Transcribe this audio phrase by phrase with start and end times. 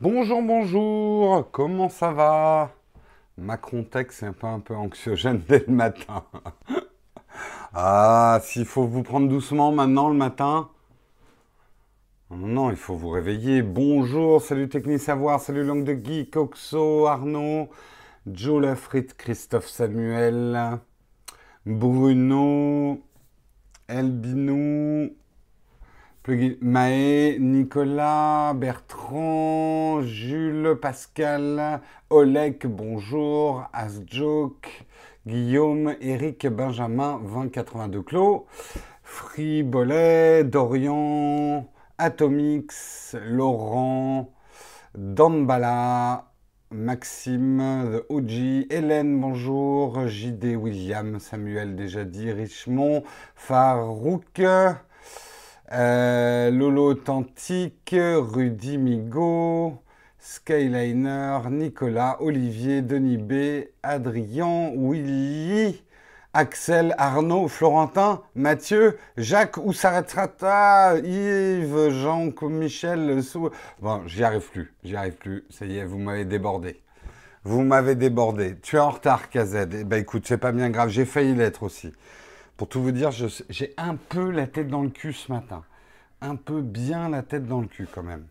[0.00, 2.72] Bonjour, bonjour, comment ça va?
[3.38, 6.24] Macron Tech, c'est un peu, un peu anxiogène dès le matin.
[7.72, 10.68] ah, s'il faut vous prendre doucement maintenant le matin.
[12.30, 13.62] Non, non, il faut vous réveiller.
[13.62, 17.68] Bonjour, salut Techni Savoir, salut Langue de Geek, Oxo, Arnaud,
[18.26, 20.80] Joe Lafrit, Christophe Samuel,
[21.66, 23.00] Bruno,
[23.86, 25.14] Elbinou,
[26.26, 34.86] Maë, Nicolas, Bertrand, Jules, Pascal, Oleg, bonjour, Asjoke,
[35.26, 38.46] Guillaume, Eric, Benjamin, 2082 Clos,
[39.02, 41.68] Fribolet, Dorian,
[41.98, 44.32] Atomix, Laurent,
[44.94, 46.32] Danbala,
[46.70, 53.02] Maxime, The OG, Hélène, bonjour, JD, William, Samuel, déjà dit, Richemont,
[53.34, 54.40] Farouk,
[55.74, 59.82] euh, Lolo Authentique, Rudy Migo,
[60.18, 65.82] Skyliner, Nicolas, Olivier, Denis B, Adrien, Willy,
[66.32, 73.50] Axel, Arnaud, Florentin, Mathieu, Jacques, où s'arrêtera Yves, Jean, Michel, Sou...
[73.80, 75.44] Bon, j'y arrive plus, j'y arrive plus.
[75.50, 76.80] Ça y est, vous m'avez débordé.
[77.42, 78.56] Vous m'avez débordé.
[78.62, 79.68] Tu es en retard, KZ.
[79.72, 81.92] Eh ben écoute, c'est pas bien grave, j'ai failli l'être aussi.
[82.56, 85.64] Pour tout vous dire, j'ai un peu la tête dans le cul ce matin.
[86.26, 88.26] Un peu bien la tête dans le cul quand même.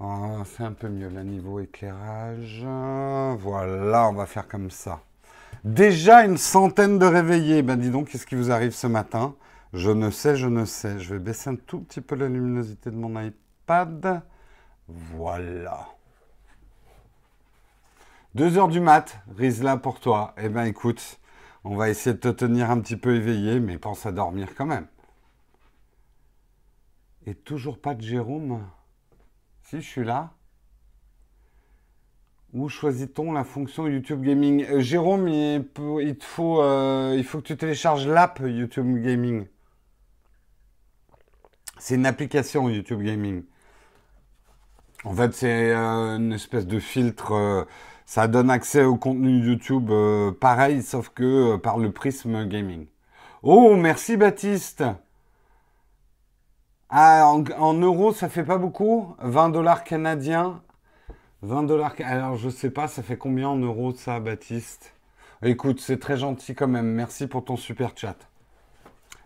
[0.00, 2.64] Oh, c'est un peu mieux, là, niveau éclairage.
[2.64, 5.02] Voilà, on va faire comme ça.
[5.64, 7.60] Déjà une centaine de réveillés.
[7.60, 9.34] Ben dis donc, qu'est-ce qui vous arrive ce matin?
[9.74, 10.98] Je ne sais, je ne sais.
[10.98, 14.22] Je vais baisser un tout petit peu la luminosité de mon iPad.
[14.88, 15.88] Voilà.
[18.34, 20.34] Deux heures du mat, Rizla pour toi.
[20.38, 21.20] Eh ben écoute,
[21.64, 24.66] on va essayer de te tenir un petit peu éveillé, mais pense à dormir quand
[24.66, 24.86] même.
[27.26, 28.64] Et toujours pas de Jérôme
[29.62, 30.32] Si, je suis là.
[32.52, 37.48] Où choisit-on la fonction YouTube Gaming euh, Jérôme, il, te faut, euh, il faut que
[37.48, 39.46] tu télécharges l'app YouTube Gaming.
[41.78, 43.42] C'est une application YouTube Gaming.
[45.04, 47.66] En fait, c'est euh, une espèce de filtre
[48.08, 49.90] ça donne accès au contenu YouTube
[50.40, 52.86] pareil, sauf que par le prisme gaming.
[53.42, 54.84] Oh, merci Baptiste.
[56.90, 57.26] Ah,
[57.58, 60.62] en, euros, ça fait pas beaucoup 20 dollars canadiens.
[61.42, 61.94] 20 dollars.
[62.00, 64.94] Alors, je sais pas, ça fait combien en euros ça, Baptiste?
[65.42, 66.86] Écoute, c'est très gentil quand même.
[66.86, 68.16] Merci pour ton super chat.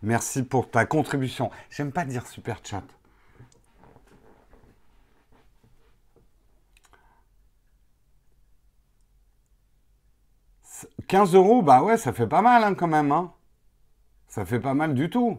[0.02, 1.50] Merci pour ta contribution.
[1.70, 2.82] J'aime pas dire super chat.
[11.08, 13.12] 15 euros, bah ouais, ça fait pas mal hein, quand même.
[13.12, 13.32] Hein.
[14.28, 15.38] Ça fait pas mal du tout.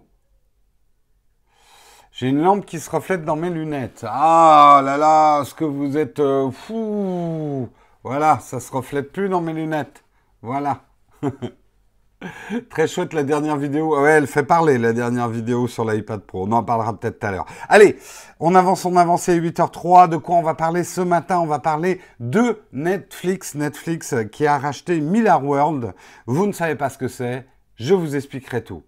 [2.21, 4.05] J'ai une lampe qui se reflète dans mes lunettes.
[4.07, 7.67] Ah là là, ce que vous êtes euh, fou.
[8.03, 10.03] Voilà, ça se reflète plus dans mes lunettes.
[10.43, 10.83] Voilà.
[12.69, 13.99] Très chouette la dernière vidéo.
[13.99, 16.45] Ouais, elle fait parler la dernière vidéo sur l'iPad Pro.
[16.45, 17.47] On en parlera peut-être tout à l'heure.
[17.67, 17.97] Allez,
[18.39, 19.27] on avance, on avance.
[19.27, 20.07] 8h03.
[20.07, 21.39] De quoi on va parler ce matin?
[21.39, 23.55] On va parler de Netflix.
[23.55, 25.95] Netflix qui a racheté Miller World.
[26.27, 27.47] Vous ne savez pas ce que c'est.
[27.77, 28.83] Je vous expliquerai tout.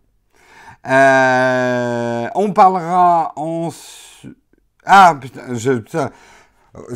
[0.86, 3.70] Euh, on parlera en...
[4.86, 5.82] Ah putain, je,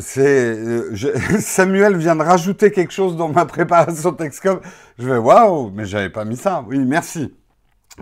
[0.00, 0.94] c'est euh,
[1.40, 4.60] Samuel vient de rajouter quelque chose dans ma préparation Texcom.
[4.98, 6.64] Je vais waouh, mais j'avais pas mis ça.
[6.66, 7.34] Oui, merci.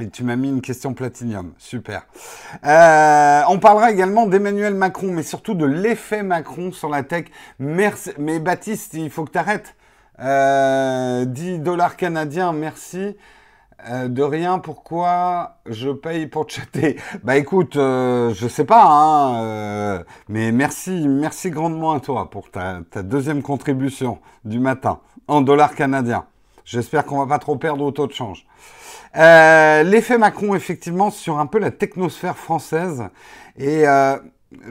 [0.01, 1.53] Et tu m'as mis une question platinium.
[1.59, 2.07] Super.
[2.65, 7.27] Euh, on parlera également d'Emmanuel Macron, mais surtout de l'effet Macron sur la tech.
[7.59, 8.11] Merci.
[8.19, 9.75] Mais Baptiste, il faut que tu arrêtes.
[10.21, 13.17] Euh, 10 dollars canadiens, merci.
[13.85, 19.45] Euh, de rien, pourquoi je paye pour chatter Bah écoute, euh, je sais pas, hein,
[19.45, 25.75] euh, mais merci, merci grandement à toi pour ta, deuxième contribution du matin en dollars
[25.75, 26.25] canadiens.
[26.65, 28.47] J'espère qu'on va pas trop perdre au taux de change.
[29.15, 33.05] L'effet Macron, effectivement, sur un peu la technosphère française.
[33.57, 33.85] Et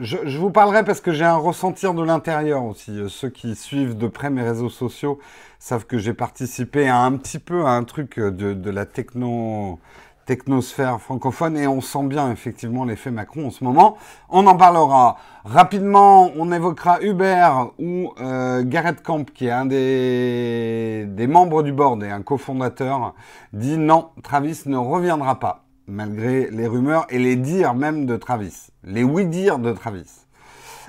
[0.00, 2.98] je, vous parlerai parce que j'ai un ressentir de l'intérieur aussi.
[3.08, 5.18] Ceux qui suivent de près mes réseaux sociaux
[5.58, 9.78] savent que j'ai participé à un petit peu à un truc de, de la techno,
[10.26, 13.96] technosphère francophone et on sent bien effectivement l'effet Macron en ce moment.
[14.28, 16.30] On en parlera rapidement.
[16.36, 22.02] On évoquera Hubert ou euh, Garrett Camp qui est un des, des membres du board
[22.02, 23.14] et un cofondateur
[23.52, 28.68] dit non, Travis ne reviendra pas malgré les rumeurs et les dires même de Travis,
[28.84, 30.26] les oui-dire de Travis.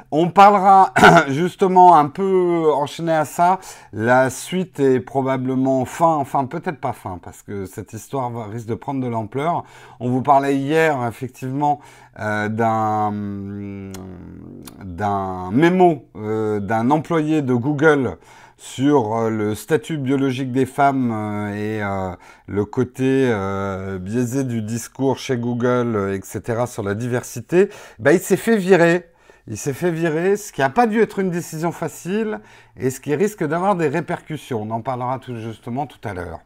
[0.10, 0.94] On parlera
[1.28, 3.60] justement un peu enchaîné à ça.
[3.92, 8.76] La suite est probablement fin, enfin peut-être pas fin, parce que cette histoire risque de
[8.76, 9.66] prendre de l'ampleur.
[10.00, 11.82] On vous parlait hier effectivement
[12.20, 13.12] euh, d'un
[14.84, 18.18] d'un mémo d'un employé de Google
[18.58, 21.12] sur le statut biologique des femmes
[21.56, 21.82] et
[22.48, 23.32] le côté
[24.00, 27.70] biaisé du discours chez Google, etc., sur la diversité,
[28.00, 29.06] bah, il s'est fait virer.
[29.50, 32.42] Il s'est fait virer, ce qui n'a pas dû être une décision facile
[32.76, 34.64] et ce qui risque d'avoir des répercussions.
[34.64, 36.40] On en parlera tout justement tout à l'heure.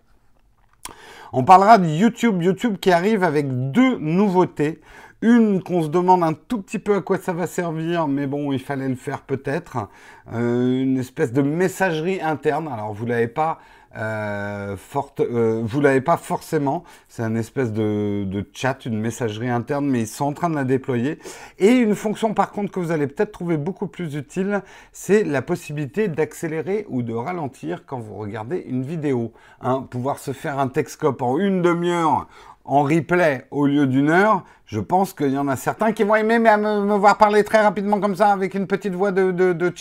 [1.34, 4.82] On parlera de YouTube, YouTube qui arrive avec deux nouveautés.
[5.22, 8.52] Une qu'on se demande un tout petit peu à quoi ça va servir, mais bon,
[8.52, 9.88] il fallait le faire peut-être.
[10.34, 12.68] Euh, une espèce de messagerie interne.
[12.68, 13.60] Alors, vous l'avez pas
[13.98, 16.84] euh, forte, euh, vous l'avez pas forcément.
[17.10, 20.56] C'est un espèce de, de, chat, une messagerie interne, mais ils sont en train de
[20.56, 21.20] la déployer.
[21.60, 24.62] Et une fonction par contre que vous allez peut-être trouver beaucoup plus utile,
[24.94, 29.34] c'est la possibilité d'accélérer ou de ralentir quand vous regardez une vidéo.
[29.62, 32.28] Hein, pouvoir se faire un Texcope en une demi-heure
[32.66, 36.16] en replay au lieu d'une heure, je pense qu'il y en a certains qui vont
[36.16, 39.54] aimer me, me, voir parler très rapidement comme ça avec une petite voix de, de,
[39.54, 39.74] de.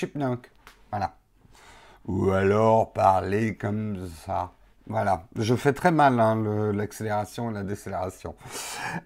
[0.91, 1.15] Voilà.
[2.07, 4.51] Ou alors parler comme ça.
[4.87, 8.35] Voilà, je fais très mal hein, l'accélération et la décélération.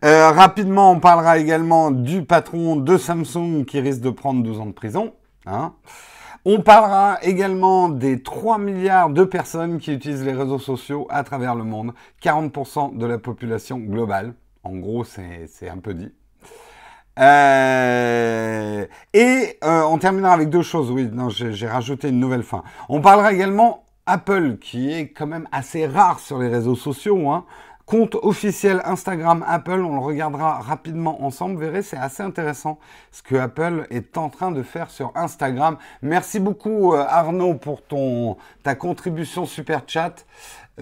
[0.03, 4.67] Euh, rapidement, on parlera également du patron de Samsung qui risque de prendre 12 ans
[4.67, 5.13] de prison.
[5.45, 5.75] Hein.
[6.47, 11.55] On parlera également des 3 milliards de personnes qui utilisent les réseaux sociaux à travers
[11.55, 14.35] le monde, 40% de la population globale.
[14.63, 16.13] En gros, c'est un peu dit.
[17.19, 20.91] Euh, et euh, on terminera avec deux choses.
[20.91, 22.63] Oui, non, j'ai rajouté une nouvelle fin.
[22.91, 27.31] On parlera également Apple, qui est quand même assez rare sur les réseaux sociaux.
[27.31, 27.47] Hein.
[27.87, 31.57] Compte officiel Instagram Apple, on le regardera rapidement ensemble.
[31.57, 32.79] Vous verrez, c'est assez intéressant
[33.13, 35.77] ce que Apple est en train de faire sur Instagram.
[36.01, 40.25] Merci beaucoup euh, Arnaud pour ton ta contribution super chat.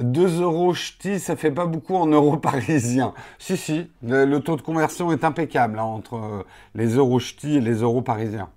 [0.01, 3.15] 2 euros ch'ti, ça fait pas beaucoup en euros parisiens.
[3.37, 6.47] Si, si, le, taux de conversion est impeccable hein, entre euh,
[6.77, 8.49] les euros ch'ti et les euros parisiens.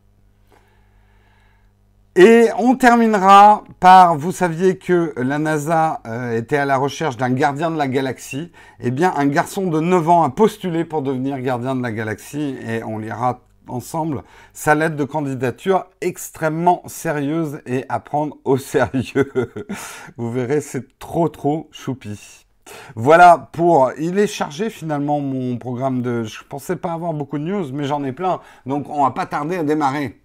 [2.17, 7.31] Et on terminera par, vous saviez que la NASA euh, était à la recherche d'un
[7.31, 8.53] gardien de la galaxie.
[8.79, 12.55] Eh bien, un garçon de 9 ans a postulé pour devenir gardien de la galaxie
[12.65, 14.23] et on lira ensemble
[14.53, 19.51] sa lettre de candidature extrêmement sérieuse et à prendre au sérieux.
[20.15, 22.45] Vous verrez, c'est trop trop choupi.
[22.95, 23.91] Voilà pour.
[23.99, 26.23] Il est chargé finalement mon programme de.
[26.23, 28.39] Je pensais pas avoir beaucoup de news, mais j'en ai plein.
[28.65, 30.24] Donc on va pas tarder à démarrer.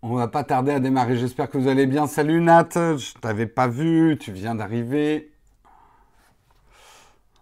[0.00, 1.16] On va pas tarder à démarrer.
[1.16, 2.06] J'espère que vous allez bien.
[2.06, 5.32] Salut Nat, je t'avais pas vu, tu viens d'arriver.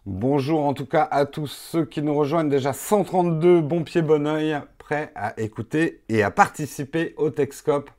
[0.06, 2.49] Bonjour en tout cas à tous ceux qui nous rejoignent.
[2.49, 7.91] Déjà 132 bon pied bon oeil, prêts à écouter et à participer au Texcope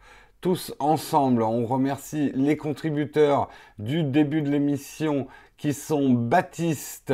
[0.42, 1.44] tous ensemble.
[1.44, 5.28] On remercie les contributeurs du début de l'émission
[5.58, 7.14] qui sont Baptiste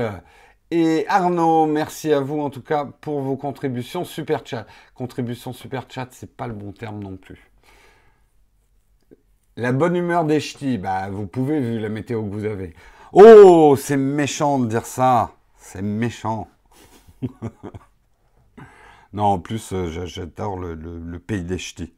[0.74, 1.68] et Arnaud.
[1.68, 4.66] Merci à vous en tout cas pour vos contributions super chat.
[4.96, 7.52] Contribution super chat, c'est pas le bon terme non plus.
[9.56, 12.74] La bonne humeur des ch'tis, bah vous pouvez vu la météo que vous avez.
[13.12, 15.34] Oh, c'est méchant de dire ça.
[15.58, 16.48] C'est méchant.
[19.14, 21.94] non, en plus, euh, j'adore le, pays des ch'tis.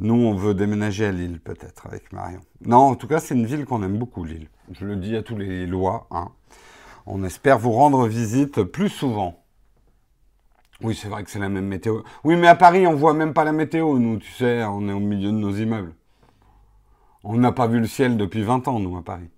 [0.00, 2.40] Nous, on veut déménager à Lille, peut-être, avec Marion.
[2.62, 4.48] Non, en tout cas, c'est une ville qu'on aime beaucoup, Lille.
[4.72, 6.08] Je le dis à tous les lois.
[6.10, 6.32] Hein.
[7.10, 9.42] On espère vous rendre visite plus souvent.
[10.82, 12.02] Oui, c'est vrai que c'est la même météo.
[12.22, 14.92] Oui, mais à Paris, on voit même pas la météo, nous, tu sais, on est
[14.92, 15.94] au milieu de nos immeubles.
[17.24, 19.30] On n'a pas vu le ciel depuis 20 ans, nous, à Paris.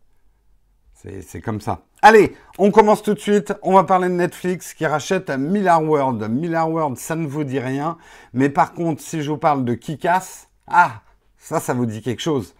[0.94, 1.82] C'est comme ça.
[2.02, 3.54] Allez, on commence tout de suite.
[3.62, 6.28] On va parler de Netflix qui rachète Miller World.
[6.28, 7.96] Miller World, ça ne vous dit rien.
[8.34, 11.02] Mais par contre, si je vous parle de Kikas, ah,
[11.38, 12.54] ça, ça vous dit quelque chose.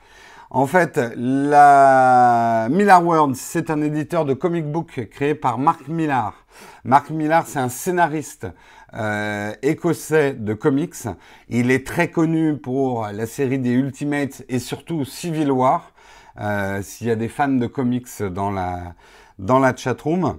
[0.52, 6.34] En fait, la Miller World, c'est un éditeur de comic book créé par Mark Millar.
[6.82, 8.48] Mark Millar, c'est un scénariste
[8.94, 11.06] euh, écossais de comics.
[11.48, 15.92] Il est très connu pour la série des Ultimates et surtout Civil War.
[16.40, 18.94] Euh, s'il y a des fans de comics dans la,
[19.38, 20.38] dans la chatroom.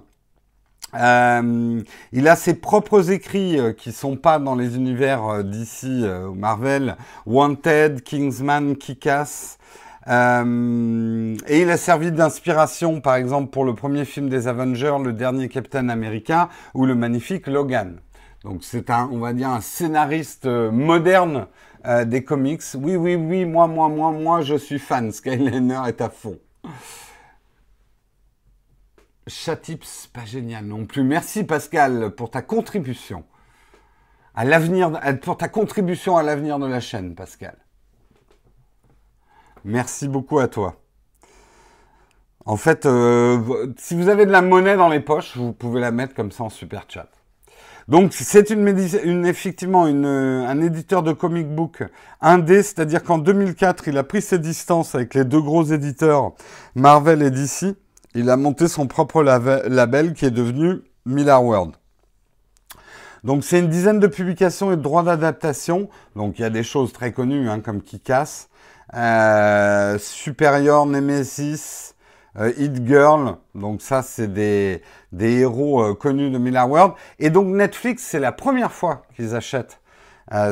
[0.94, 6.04] Euh, il a ses propres écrits euh, qui sont pas dans les univers euh, d'ici
[6.34, 9.58] Marvel, Wanted, Kingsman, Kick-Ass.
[10.06, 15.48] Et il a servi d'inspiration, par exemple, pour le premier film des Avengers, le dernier
[15.48, 18.00] Captain America, ou le magnifique Logan.
[18.44, 21.46] Donc c'est un, on va dire, un scénariste moderne
[21.86, 22.62] euh, des comics.
[22.74, 25.12] Oui, oui, oui, moi, moi, moi, moi, je suis fan.
[25.12, 26.38] Skyliner est à fond.
[29.26, 31.04] Chatips, pas génial non plus.
[31.04, 33.24] Merci Pascal pour ta contribution
[34.34, 34.90] à l'avenir,
[35.22, 37.56] pour ta contribution à l'avenir de la chaîne, Pascal.
[39.64, 40.76] Merci beaucoup à toi.
[42.44, 43.38] En fait, euh,
[43.78, 46.44] si vous avez de la monnaie dans les poches, vous pouvez la mettre comme ça
[46.44, 47.08] en super chat.
[47.88, 51.82] Donc c'est une, effectivement une, un éditeur de comic book
[52.20, 56.32] indé, c'est-à-dire qu'en 2004, il a pris ses distances avec les deux gros éditeurs
[56.74, 57.76] Marvel et DC.
[58.14, 61.72] Il a monté son propre label qui est devenu Miller World.
[63.24, 65.88] Donc c'est une dizaine de publications et de droits d'adaptation.
[66.16, 68.48] Donc il y a des choses très connues hein, comme Kick-Ass,
[68.94, 71.94] euh, Superior Nemesis,
[72.38, 73.36] euh, Hit Girl.
[73.54, 74.82] Donc ça c'est des,
[75.12, 76.94] des héros euh, connus de Miller World.
[77.18, 79.78] Et donc Netflix c'est la première fois qu'ils achètent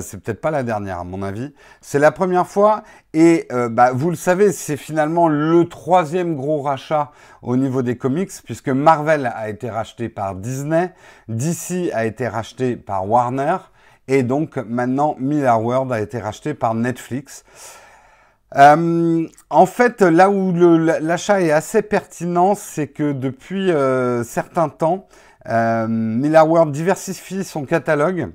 [0.03, 1.55] c'est peut-être pas la dernière, à mon avis.
[1.81, 2.83] C'est la première fois.
[3.15, 8.31] Et bah, vous le savez, c'est finalement le troisième gros rachat au niveau des comics,
[8.45, 10.93] puisque Marvel a été racheté par Disney,
[11.29, 13.57] DC a été racheté par Warner,
[14.07, 17.45] et donc maintenant Miller World a été racheté par Netflix.
[18.57, 23.71] Euh, en fait, là où l'achat est assez pertinent, c'est que depuis
[24.25, 25.07] certains temps,
[25.47, 28.33] Miller World diversifie son catalogue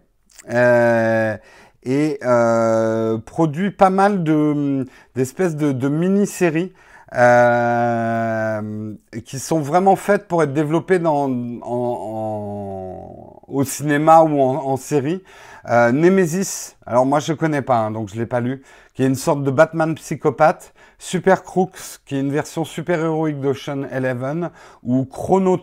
[0.51, 1.37] euh,
[1.83, 6.73] et euh, produit pas mal de d'espèces de, de mini-séries
[7.15, 8.93] euh,
[9.23, 11.29] qui sont vraiment faites pour être développées dans,
[11.61, 15.23] en, au cinéma ou en, en série.
[15.67, 19.07] Euh, Nemesis, alors moi je connais pas, hein, donc je l'ai pas lu, qui est
[19.07, 20.73] une sorte de Batman psychopathe.
[20.97, 24.49] Super Crooks, qui est une version super héroïque d'Ocean Eleven,
[24.81, 25.59] ou Chrono,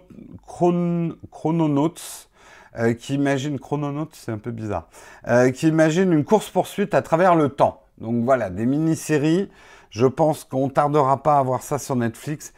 [0.47, 2.29] Chron, Chrononauts,
[2.79, 4.89] euh, qui imagine chrononaute, c'est un peu bizarre,
[5.29, 7.83] euh, qui imagine une course-poursuite à travers le temps.
[7.99, 9.51] Donc voilà, des mini-séries.
[9.91, 12.53] Je pense qu'on tardera pas à voir ça sur Netflix.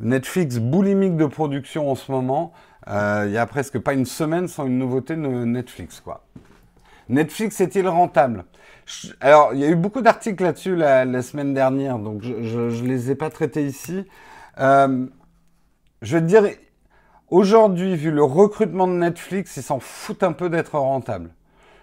[0.00, 2.52] Netflix boulimique de production en ce moment.
[2.90, 6.24] Euh, il y a presque pas une semaine sans une nouveauté de Netflix, quoi.
[7.08, 8.44] Netflix est-il rentable?
[9.20, 13.10] Alors, il y a eu beaucoup d'articles là-dessus la, semaine dernière, donc je, je, les
[13.10, 14.04] ai pas traités ici.
[14.58, 15.06] je
[16.02, 16.44] vais te dire,
[17.30, 21.30] Aujourd'hui, vu le recrutement de Netflix, ils s'en foutent un peu d'être rentable.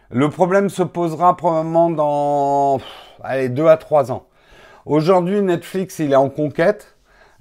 [0.10, 2.80] Le problème se posera probablement dans
[3.24, 4.28] allez, deux à trois ans.
[4.86, 6.97] Aujourd'hui, Netflix, il est en conquête.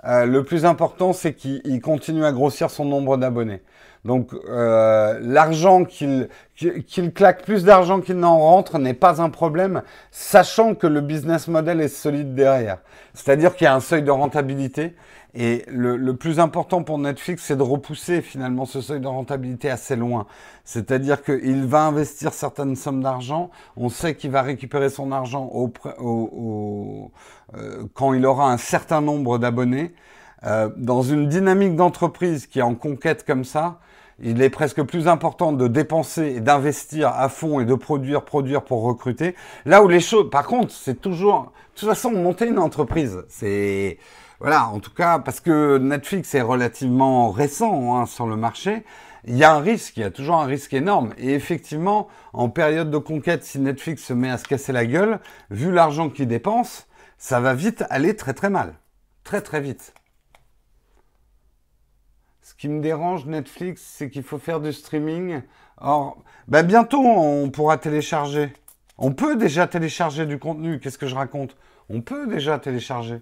[0.07, 3.63] Euh, le plus important, c'est qu'il continue à grossir son nombre d'abonnés.
[4.05, 9.83] Donc, euh, l'argent qu'il qu'il claque plus d'argent qu'il n'en rentre n'est pas un problème,
[10.13, 12.79] sachant que le business model est solide derrière.
[13.15, 14.95] C'est-à-dire qu'il y a un seuil de rentabilité
[15.39, 19.95] et le, plus important pour Netflix, c'est de repousser finalement ce seuil de rentabilité assez
[19.95, 20.27] loin.
[20.65, 25.71] C'est-à-dire qu'il va investir certaines sommes d'argent, on sait qu'il va récupérer son argent au,
[25.99, 27.11] au,
[27.55, 29.93] euh, quand il aura un certain nombre d'abonnés.
[30.45, 33.81] Euh, dans une dynamique d'entreprise qui est en conquête comme ça,
[34.23, 38.63] il est presque plus important de dépenser et d'investir à fond et de produire, produire
[38.63, 39.35] pour recruter.
[39.67, 43.99] Là où les choses, par contre, c'est toujours, de toute façon, monter une entreprise, c'est,
[44.41, 48.85] voilà, en tout cas, parce que Netflix est relativement récent hein, sur le marché,
[49.25, 51.13] il y a un risque, il y a toujours un risque énorme.
[51.19, 55.21] Et effectivement, en période de conquête, si Netflix se met à se casser la gueule,
[55.51, 56.87] vu l'argent qu'il dépense,
[57.19, 58.75] ça va vite aller très très mal.
[59.25, 59.95] Très très vite.
[62.43, 65.43] Ce qui me dérange, Netflix, c'est qu'il faut faire du streaming.
[65.79, 68.53] Or, bah bientôt, on pourra télécharger.
[68.99, 70.79] On peut déjà télécharger du contenu.
[70.79, 71.57] Qu'est-ce que je raconte?
[71.89, 73.21] On peut déjà télécharger.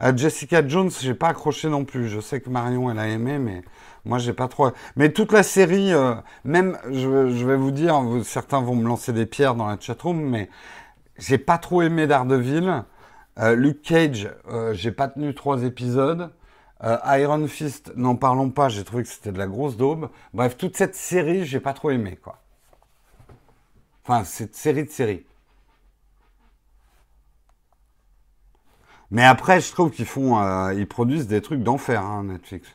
[0.00, 2.08] Euh, Jessica Jones, j'ai pas accroché non plus.
[2.08, 3.62] Je sais que Marion, elle a aimé, mais
[4.04, 4.70] moi, j'ai pas trop.
[4.96, 9.26] Mais toute la série, euh, même, je, vais vous dire, certains vont me lancer des
[9.26, 10.48] pierres dans la chatroom, mais
[11.18, 12.84] j'ai pas trop aimé Daredevil.
[13.38, 14.30] Euh, Luke Cage,
[14.72, 16.30] j'ai pas tenu trois épisodes.
[17.04, 20.10] Iron Fist, n'en parlons pas, j'ai trouvé que c'était de la grosse daube.
[20.34, 22.42] Bref, toute cette série, j'ai pas trop aimé, quoi.
[24.04, 25.24] Enfin, cette série de séries.
[29.12, 32.66] Mais après, je trouve qu'ils font, euh, ils produisent des trucs d'enfer, hein, Netflix.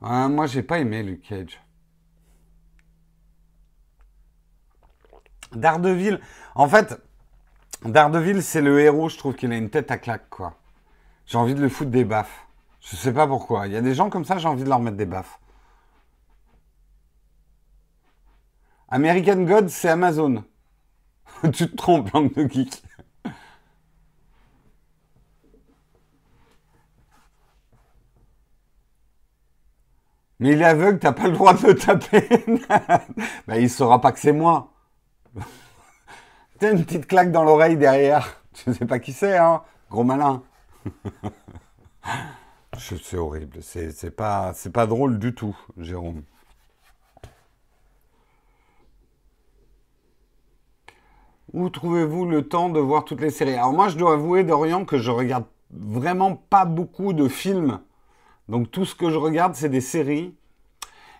[0.00, 1.60] moi, j'ai pas aimé Luke Cage.
[5.52, 6.20] Daredevil,
[6.54, 6.98] en fait,
[7.84, 10.54] Daredevil, c'est le héros, je trouve qu'il a une tête à claque, quoi.
[11.26, 12.46] J'ai envie de le foutre des baffes.
[12.80, 13.66] Je sais pas pourquoi.
[13.66, 15.38] Il y a des gens comme ça, j'ai envie de leur mettre des baffes.
[18.88, 20.44] American God, c'est Amazon.
[21.52, 22.82] tu te trompes, langue de geek.
[30.38, 32.26] Mais il est aveugle, t'as pas le droit de le taper.
[33.46, 34.72] ben, il saura pas que c'est moi.
[36.58, 38.42] T'as une petite claque dans l'oreille derrière.
[38.66, 39.62] Je sais pas qui c'est, hein.
[39.90, 40.42] Gros malin.
[42.78, 43.58] c'est horrible.
[43.62, 46.22] C'est pas, pas drôle du tout, Jérôme.
[51.52, 53.54] Où trouvez-vous le temps de voir toutes les séries?
[53.54, 57.80] Alors moi, je dois avouer, Dorian, que je regarde vraiment pas beaucoup de films.
[58.48, 60.34] Donc tout ce que je regarde, c'est des séries.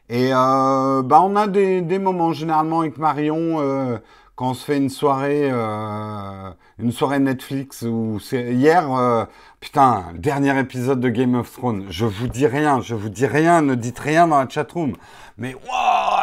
[0.09, 3.99] Et euh, bah, on a des, moments généralement avec Marion euh,
[4.35, 9.29] quand on se fait une soirée, euh, une soirée Netflix ou hier,
[9.61, 11.87] putain, dernier épisode de Game of Thrones.
[11.91, 14.95] Je vous dis rien, je vous dis rien, ne dites rien dans la chatroom.
[15.39, 15.55] Mais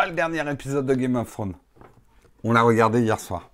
[0.05, 1.53] le dernier épisode de Game of Thrones.
[2.43, 3.49] On l'a regardé hier soir.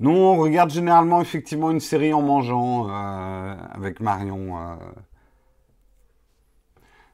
[0.00, 4.56] Nous, on regarde généralement effectivement une série en mangeant euh, avec Marion.
[4.56, 4.76] Euh.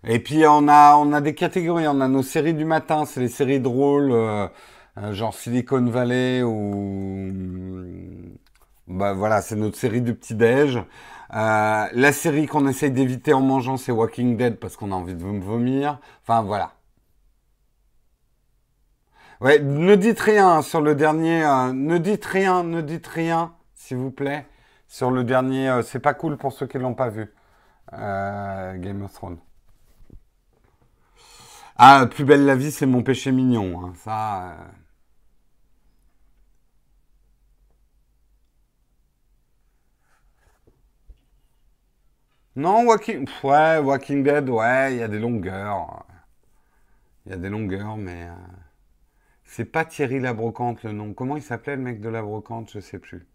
[0.05, 1.89] Et puis on a, des catégories.
[1.89, 4.49] On a nos séries du matin, c'est les séries drôles, euh,
[5.13, 7.33] genre Silicon Valley ou
[8.87, 10.79] bah voilà, c'est notre série du petit déj.
[11.31, 15.23] la série qu'on essaye d'éviter en mangeant, c'est Walking Dead parce qu'on a envie de
[15.23, 15.99] vomir.
[16.23, 16.73] Enfin voilà.
[19.41, 21.45] Ouais, ne dites rien sur le dernier.
[21.45, 24.47] Euh, ne dites rien, ne dites rien, s'il vous plaît,
[24.89, 25.69] sur le dernier.
[25.69, 27.33] Euh, c'est pas cool pour ceux qui l'ont pas vu.
[27.93, 29.39] Euh, Game of Thrones.
[31.79, 33.85] Ah, plus belle la vie, c'est mon péché mignon.
[33.87, 34.57] Hein, ça.
[42.57, 46.05] Non, Walking, ouais, Walking Dead, ouais, il y a des longueurs.
[47.27, 48.29] Il y a des longueurs, mais.
[49.47, 51.15] C'est pas Thierry Labrocante le nom.
[51.15, 53.27] Comment il s'appelait le mec de Labrocante Je sais plus.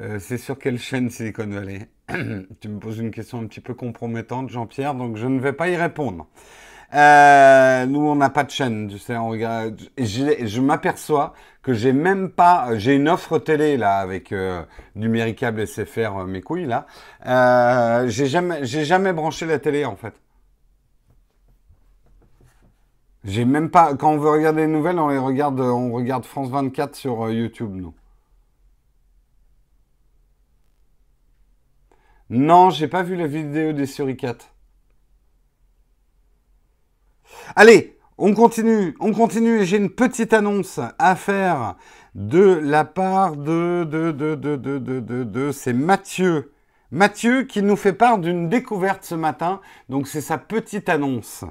[0.00, 1.88] Euh, c'est sur quelle chaîne Silicon Valley?
[2.60, 5.68] Tu me poses une question un petit peu compromettante, Jean-Pierre, donc je ne vais pas
[5.68, 6.26] y répondre.
[6.92, 9.80] Euh, nous, on n'a pas de chaîne, tu sais, on regarde.
[9.96, 11.32] je m'aperçois
[11.62, 12.76] que j'ai même pas.
[12.76, 14.62] J'ai une offre télé là avec euh,
[14.96, 16.86] numéricable SFR, mes couilles là.
[18.08, 20.14] j'ai jamais, j'ai jamais branché la télé en fait.
[23.24, 23.94] J'ai même pas.
[23.96, 27.32] Quand on veut regarder les nouvelles, on les regarde, on regarde France 24 sur euh,
[27.32, 27.94] YouTube, nous.
[32.30, 34.52] Non, j'ai pas vu la vidéo des suricates.
[37.56, 41.76] Allez, on continue, on continue j'ai une petite annonce à faire
[42.14, 46.52] de la part de de de de de de, de c'est Mathieu.
[46.90, 51.44] Mathieu qui nous fait part d'une découverte ce matin, donc c'est sa petite annonce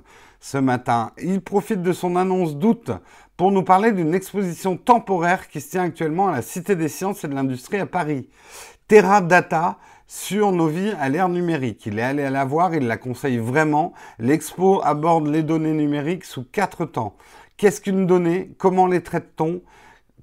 [0.43, 1.11] ce matin.
[1.21, 2.91] Il profite de son annonce d'août
[3.37, 7.23] pour nous parler d'une exposition temporaire qui se tient actuellement à la Cité des Sciences
[7.23, 8.27] et de l'Industrie à Paris.
[8.89, 11.85] Terra Data sur nos vies à l'ère numérique.
[11.85, 13.93] Il est allé la voir, il la conseille vraiment.
[14.19, 17.15] L'expo aborde les données numériques sous quatre temps.
[17.55, 18.53] Qu'est-ce qu'une donnée?
[18.57, 19.61] Comment les traite-t-on?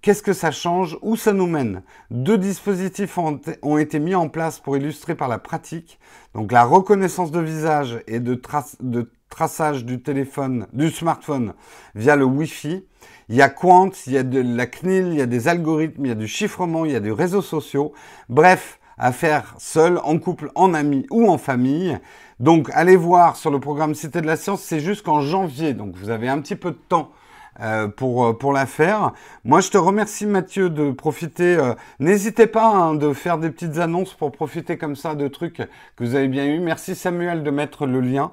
[0.02, 0.98] Qu'est-ce que ça change?
[1.00, 1.82] Où ça nous mène?
[2.10, 5.98] Deux dispositifs ont, été mis en place pour illustrer par la pratique.
[6.34, 8.38] Donc la reconnaissance de visage et de,
[8.80, 11.54] de traçage du téléphone, du smartphone
[11.94, 12.84] via le Wi-Fi.
[13.30, 16.04] Il y a Quant, il y a de la CNIL, il y a des algorithmes,
[16.04, 17.92] il y a du chiffrement, il y a des réseaux sociaux.
[18.28, 21.98] Bref, à faire seul, en couple, en ami ou en famille.
[22.38, 26.10] Donc allez voir sur le programme Cité de la Science, c'est jusqu'en janvier, donc vous
[26.10, 27.10] avez un petit peu de temps
[27.58, 29.12] euh, pour, euh, pour la faire.
[29.44, 31.56] Moi, je te remercie Mathieu de profiter.
[31.56, 35.56] Euh, n'hésitez pas hein, de faire des petites annonces pour profiter comme ça de trucs
[35.96, 36.60] que vous avez bien eu.
[36.60, 38.30] Merci Samuel de mettre le lien.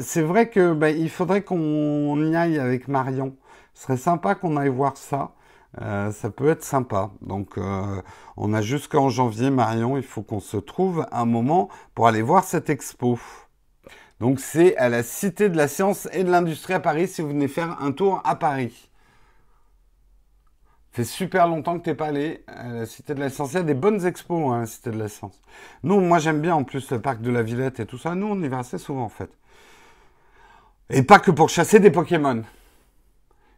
[0.00, 3.34] c'est vrai que bah, il faudrait qu'on y aille avec Marion.
[3.74, 5.32] Ce serait sympa qu'on aille voir ça.
[5.78, 7.10] ça peut être sympa.
[7.22, 7.58] Donc,
[8.36, 9.96] on a jusqu'en janvier, Marion.
[9.96, 13.18] Il faut qu'on se trouve un moment pour aller voir cette expo.
[14.20, 17.28] Donc c'est à la Cité de la Science et de l'Industrie à Paris si vous
[17.28, 18.88] venez faire un tour à Paris.
[20.92, 23.52] Fait super longtemps que t'es pas allé à la Cité de la Science.
[23.52, 25.42] Il y a des bonnes expos hein, à la Cité de la Science.
[25.82, 28.14] Nous, moi j'aime bien en plus le parc de la Villette et tout ça.
[28.14, 29.30] Nous, on y va assez souvent en fait.
[30.88, 32.42] Et pas que pour chasser des Pokémon.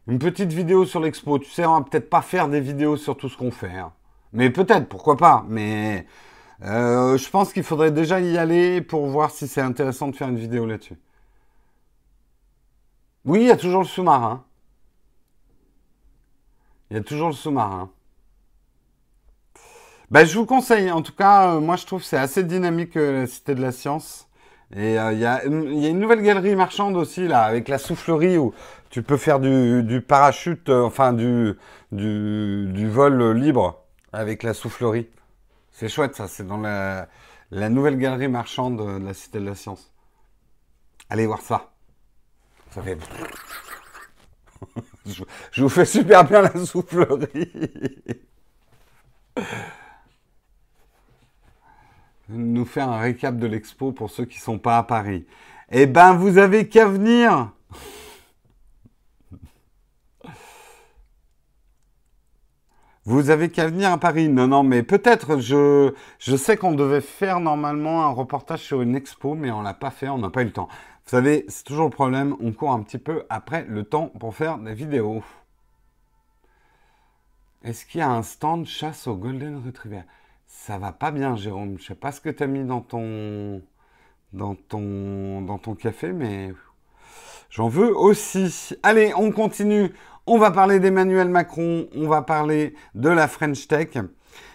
[0.07, 1.39] Une petite vidéo sur l'expo.
[1.39, 3.77] Tu sais, on va peut-être pas faire des vidéos sur tout ce qu'on fait.
[3.77, 3.93] Hein.
[4.33, 5.45] Mais peut-être, pourquoi pas.
[5.47, 6.05] Mais
[6.63, 10.27] euh, je pense qu'il faudrait déjà y aller pour voir si c'est intéressant de faire
[10.27, 10.97] une vidéo là-dessus.
[13.25, 14.43] Oui, il y a toujours le sous-marin.
[16.89, 17.89] Il y a toujours le sous-marin.
[20.11, 22.97] Ben, je vous conseille, en tout cas, euh, moi je trouve que c'est assez dynamique
[22.97, 24.27] euh, la Cité de la Science.
[24.75, 28.53] Et il y, a, une nouvelle galerie marchande aussi, là, avec la soufflerie où
[28.91, 31.55] tu peux faire du, parachute, enfin du,
[31.91, 35.09] du vol libre avec la soufflerie.
[35.79, 37.07] C'est chouette ça, c'est dans la,
[37.51, 39.93] nouvelle galerie marchande de la Cité de la Science.
[41.09, 41.71] Allez voir ça.
[42.71, 42.97] Ça fait...
[45.53, 47.93] je, vous fais super bien la soufflerie.
[52.27, 55.25] Nous faire un récap de l'expo pour ceux qui ne sont pas à Paris.
[55.71, 57.53] Eh ben, vous avez qu'à venir.
[63.09, 64.29] Vous avez qu'à venir à Paris.
[64.29, 65.39] Non, non, mais peut-être.
[65.39, 69.89] Je, sais qu'on devait faire normalement un reportage sur une expo, mais on l'a pas
[69.89, 70.67] fait, on n'a pas eu le temps.
[71.05, 72.35] Vous savez, c'est toujours le problème.
[72.39, 75.23] On court un petit peu après le temps pour faire des vidéos.
[77.63, 80.03] Est-ce qu'il y a un stand chasse au Golden Retriever?
[80.45, 81.79] Ça va pas bien, Jérôme.
[81.79, 83.63] Je sais pas ce que tu as mis dans ton,
[84.33, 86.53] dans ton, dans ton café, mais
[87.49, 88.75] j'en veux aussi.
[88.83, 89.91] Allez, on continue.
[90.25, 91.87] On va parler d'Emmanuel Macron.
[91.95, 93.89] On va parler de la French Tech.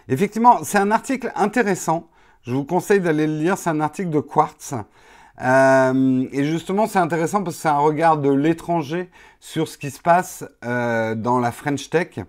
[0.09, 2.09] Effectivement, c'est un article intéressant.
[2.43, 3.59] Je vous conseille d'aller le lire.
[3.59, 4.75] C'est un article de Quartz.
[5.43, 9.91] Euh, et justement, c'est intéressant parce que c'est un regard de l'étranger sur ce qui
[9.91, 12.21] se passe euh, dans la French Tech.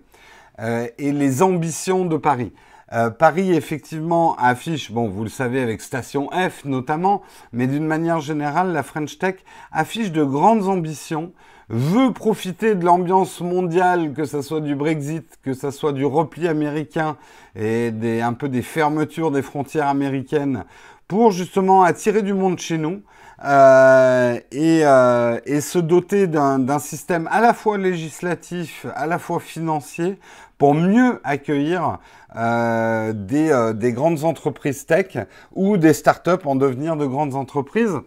[0.58, 2.52] Euh, et les ambitions de Paris.
[2.92, 7.22] Euh, Paris, effectivement, affiche, bon, vous le savez, avec Station F notamment,
[7.52, 9.36] mais d'une manière générale, la French Tech
[9.72, 11.32] affiche de grandes ambitions,
[11.68, 16.46] veut profiter de l'ambiance mondiale, que ce soit du Brexit, que ce soit du repli
[16.46, 17.16] américain
[17.56, 20.64] et des, un peu des fermetures des frontières américaines,
[21.08, 23.02] pour justement attirer du monde chez nous.
[23.44, 29.40] Euh, et, euh, et, se doter d'un système à la fois législatif, à la fois
[29.40, 30.18] financier,
[30.56, 31.98] pour mieux accueillir
[32.36, 35.16] euh, des, euh, des, grandes entreprises tech
[35.54, 37.98] ou des startups en devenir de grandes entreprises.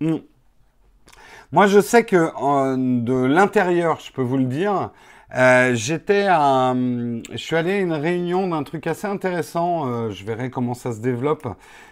[0.00, 0.16] Hmm.
[1.52, 2.16] Moi, je sais que
[2.76, 4.90] de l'intérieur, je peux vous le dire,
[5.36, 10.10] euh, j'étais à, je suis allé à une réunion d'un truc assez intéressant.
[10.10, 11.46] Je verrai comment ça se développe.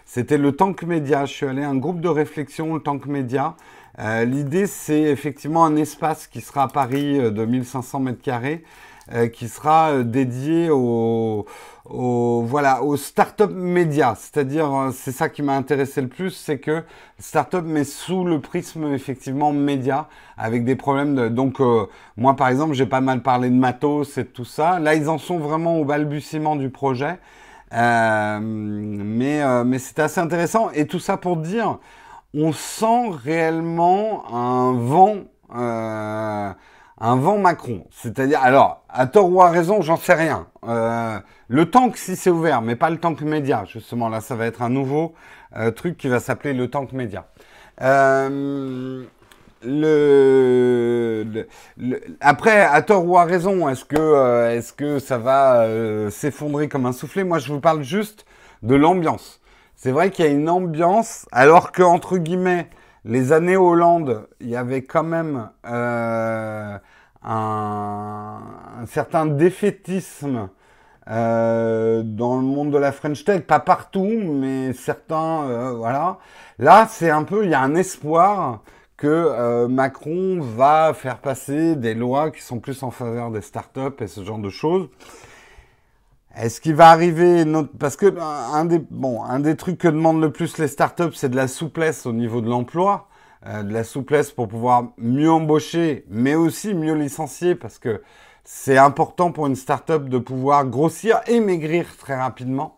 [0.05, 1.27] C'était le Tank Média.
[1.27, 3.55] Je suis allé à un groupe de réflexion, le Tank Média.
[3.99, 8.65] L'idée, c'est effectivement un espace qui sera à Paris de 1500 mètres carrés
[9.13, 11.47] euh, qui sera euh, dédié au,
[11.85, 14.15] au, voilà, aux start-up médias.
[14.17, 16.83] C'est-à-dire, euh, c'est ça qui m'a intéressé le plus, c'est que
[17.19, 21.29] start-up, mais sous le prisme effectivement média, avec des problèmes de...
[21.29, 21.59] Donc,
[22.17, 24.79] moi, par exemple, j'ai pas mal parlé de matos et de tout ça.
[24.79, 27.19] Là, ils en sont vraiment au balbutiement du projet.
[27.73, 30.71] Euh, mais mais c'était assez intéressant.
[30.75, 31.79] Et tout ça pour dire,
[32.35, 35.17] on sent réellement un vent...
[35.57, 36.53] Euh,
[37.01, 37.85] un vent Macron.
[37.91, 40.47] C'est-à-dire, alors, à tort ou à raison, j'en sais rien.
[40.67, 44.09] Euh, le tank, si c'est ouvert, mais pas le tank média, justement.
[44.09, 45.15] Là, ça va être un nouveau
[45.57, 47.27] euh, truc qui va s'appeler le tank média.
[47.81, 49.05] Euh,
[52.21, 55.67] après, à tort ou à raison, est-ce que, est-ce que ça va
[56.11, 57.25] s'effondrer comme un soufflet?
[57.25, 58.25] Moi, je vous parle juste
[58.63, 59.41] de l'ambiance.
[59.75, 62.69] C'est vrai qu'il y a une ambiance, alors que entre guillemets,
[63.05, 66.79] les années Hollande, il y avait quand même euh,
[67.23, 68.41] un,
[68.87, 70.49] certain défaitisme
[71.11, 76.19] euh, dans le monde de la French Tech, pas partout, mais certains, euh, voilà.
[76.59, 78.63] Là, c'est un peu, il y a un espoir
[78.97, 84.09] que Macron va faire passer des lois qui sont plus en faveur des startups et
[84.09, 84.89] ce genre de choses.
[86.39, 87.45] Est-ce qu'il va arriver
[87.81, 91.29] parce que un des bon un des trucs que demandent le plus les startups c'est
[91.29, 93.09] de la souplesse au niveau de l'emploi,
[93.47, 98.03] euh, de la souplesse pour pouvoir mieux embaucher, mais aussi mieux licencier parce que
[98.45, 102.77] c'est important pour une startup de pouvoir grossir et maigrir très rapidement.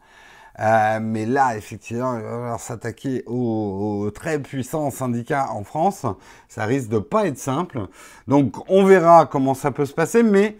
[0.58, 6.04] Euh, mais là, effectivement, il va falloir s'attaquer aux, aux, très puissants syndicats en France.
[6.48, 7.86] Ça risque de pas être simple.
[8.26, 10.58] Donc, on verra comment ça peut se passer, mais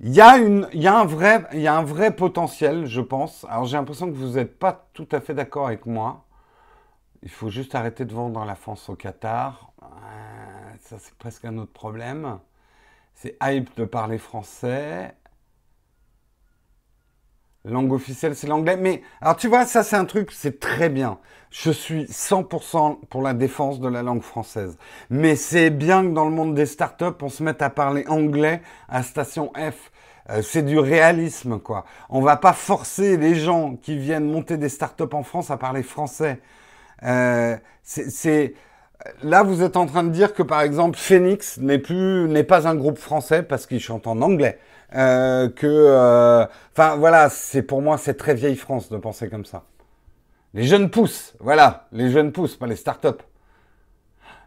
[0.00, 3.44] il y, a y un vrai, y a un vrai potentiel, je pense.
[3.48, 6.24] Alors j'ai l'impression que vous n'êtes pas tout à fait d'accord avec moi.
[7.22, 9.72] Il faut juste arrêter de vendre la France au Qatar.
[10.80, 12.38] Ça, c'est presque un autre problème.
[13.14, 15.14] C'est hype de parler français.
[17.64, 18.76] Langue officielle, c'est l'anglais.
[18.76, 21.18] Mais, alors tu vois, ça c'est un truc, c'est très bien.
[21.50, 24.78] Je suis 100% pour la défense de la langue française.
[25.10, 28.62] Mais c'est bien que dans le monde des startups, on se mette à parler anglais
[28.88, 29.90] à station F.
[30.30, 31.84] Euh, c'est du réalisme, quoi.
[32.08, 35.82] On va pas forcer les gens qui viennent monter des startups en France à parler
[35.82, 36.40] français.
[37.02, 37.56] Euh,
[39.22, 42.68] là, vous êtes en train de dire que par exemple, Phoenix n'est plus n'est pas
[42.68, 44.58] un groupe français parce qu'il chante en anglais.
[44.94, 49.44] Euh, que, euh, enfin voilà, c'est pour moi c'est très vieille France de penser comme
[49.44, 49.64] ça.
[50.52, 53.22] Les jeunes poussent, voilà, les jeunes poussent, pas les startups.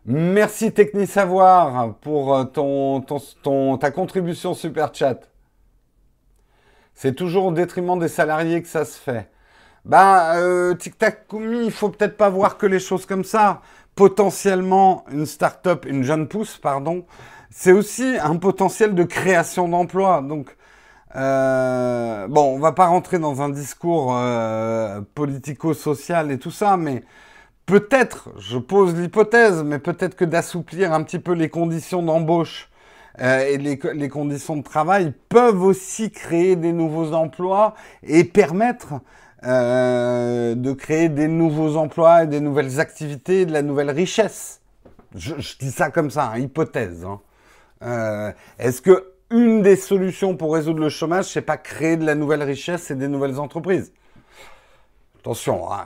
[0.06, 5.30] Merci Techni Savoir pour euh, ton, ta contribution super chat.
[6.94, 9.30] C'est toujours au détriment des salariés que ça se fait.
[9.86, 13.62] Ben, euh, Tic Tac il faut peut-être pas voir que les choses comme ça.
[13.96, 17.06] Potentiellement, une start-up, une jeune pousse, pardon,
[17.56, 20.22] c'est aussi un potentiel de création d'emplois.
[20.22, 20.58] Donc,
[21.16, 27.04] euh, bon, on va pas rentrer dans un discours euh, politico-social et tout ça, mais
[27.68, 32.72] peut-être, je pose l'hypothèse, mais peut-être que d'assouplir un petit peu les conditions d'embauche
[33.22, 38.96] euh, et les, conditions de travail peuvent aussi créer des nouveaux emplois et permettre
[39.46, 44.62] euh, de créer des nouveaux emplois et des nouvelles activités, de la nouvelle richesse.
[45.16, 47.06] Je, dis ça comme ça, hein, hypothèse.
[47.06, 47.20] Hein.
[47.84, 52.16] Euh, est-ce que une des solutions pour résoudre le chômage, c'est pas créer de la
[52.16, 53.92] nouvelle richesse et des nouvelles entreprises?
[55.20, 55.86] Attention, hein,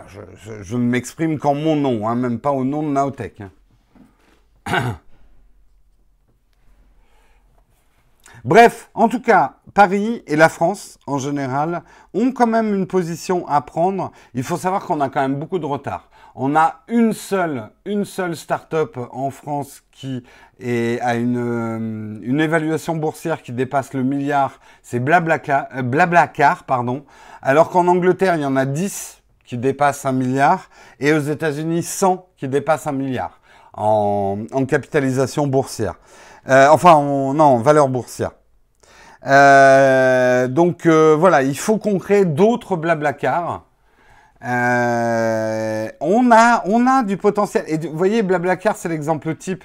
[0.63, 3.43] je, ne m'exprime qu'en mon nom, même pas au nom de Naotech.
[8.43, 11.83] Bref, en tout cas, Paris et la France en général
[12.13, 14.11] ont quand même une position à prendre.
[14.33, 16.09] Il faut savoir qu'on a quand même beaucoup de retard.
[16.39, 20.23] On a une seule, une seule start-up en France qui
[20.61, 24.59] a une, euh, une évaluation boursière qui dépasse le milliard.
[24.83, 27.05] C'est Blablacar, euh, Blablacar, pardon.
[27.41, 30.69] Alors qu'en Angleterre, il y en a 10 qui dépassent un milliard
[30.99, 33.39] et aux États-Unis, 100 qui dépassent un milliard
[33.73, 35.95] en, capitalisation boursière.
[36.49, 38.33] Euh, enfin, non, en valeur boursière.
[39.23, 43.66] Donc voilà, il faut qu'on crée d'autres Blablacar.
[44.43, 47.65] Euh, on a, du potentiel.
[47.67, 49.63] Et vous voyez, Blablacar, c'est l'exemple type.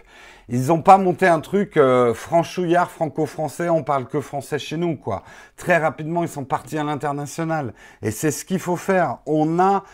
[0.48, 4.96] Ils n'ont pas monté un truc euh, franchouillard franco-français, on parle que français chez nous,
[4.96, 5.22] quoi.
[5.56, 7.74] Très rapidement, ils sont partis à l'international.
[8.02, 9.18] Et c'est ce qu'il faut faire.
[9.24, 9.84] On a,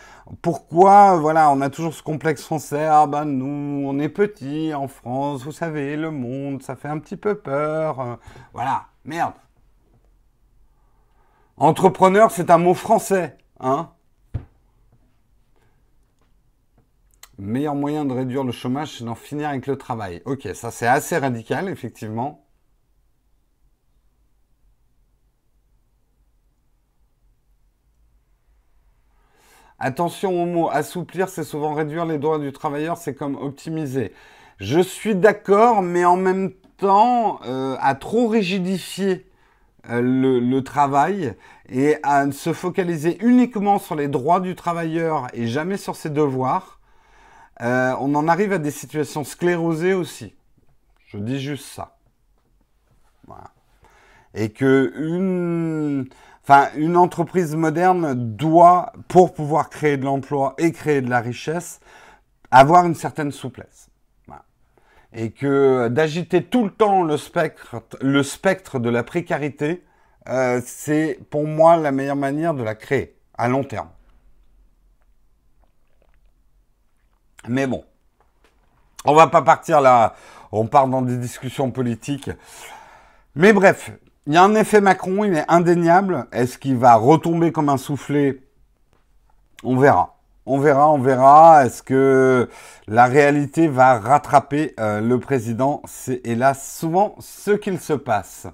[0.41, 2.85] pourquoi, voilà, on a toujours ce complexe français.
[2.89, 6.97] Ah ben nous, on est petit en France, vous savez, le monde, ça fait un
[6.97, 7.99] petit peu peur.
[7.99, 8.15] Euh,
[8.53, 9.33] voilà, merde.
[11.57, 13.89] Entrepreneur, c'est un mot français, hein
[17.39, 20.21] meilleur moyen de réduire le chômage, c'est d'en finir avec le travail.
[20.25, 22.45] Ok, ça c'est assez radical, effectivement.
[29.79, 34.11] Attention au mot assouplir, c'est souvent réduire les droits du travailleur, c'est comme optimiser.
[34.59, 39.25] Je suis d'accord, mais en même temps, euh, à trop rigidifier
[39.89, 41.33] euh, le, travail
[41.69, 46.78] et à se focaliser uniquement sur les droits du travailleur et jamais sur ses devoirs,
[47.61, 50.35] euh, on en arrive à des situations sclérosées aussi.
[51.07, 51.97] Je dis juste ça.
[53.27, 53.51] Voilà.
[54.33, 56.07] Et que une,
[56.43, 61.79] enfin, une entreprise moderne doit, pour pouvoir créer de l'emploi et créer de la richesse,
[62.51, 63.87] avoir une certaine souplesse.
[65.11, 69.83] Et que d'agiter tout le temps le spectre, le spectre de la précarité,
[70.27, 73.89] euh, c'est pour moi la meilleure manière de la créer à long terme.
[77.47, 77.83] Mais bon,
[79.05, 80.15] on va pas partir là,
[80.51, 82.29] on part dans des discussions politiques.
[83.35, 83.91] Mais bref,
[84.27, 86.27] il y a un effet Macron, il est indéniable.
[86.31, 88.41] Est-ce qu'il va retomber comme un soufflet?
[89.63, 90.17] On verra.
[90.45, 91.65] On verra, on verra.
[91.65, 92.49] Est-ce que
[92.87, 95.81] la réalité va rattraper euh, le président?
[95.85, 98.47] C'est hélas souvent ce qu'il se passe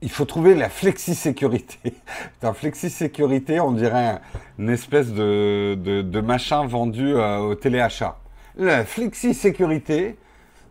[0.00, 1.94] il faut trouver la flexi-sécurité.
[2.42, 4.20] La flexi-sécurité, on dirait
[4.58, 8.18] une espèce de, machin vendu euh, au téléachat.
[8.56, 10.16] La flexi-sécurité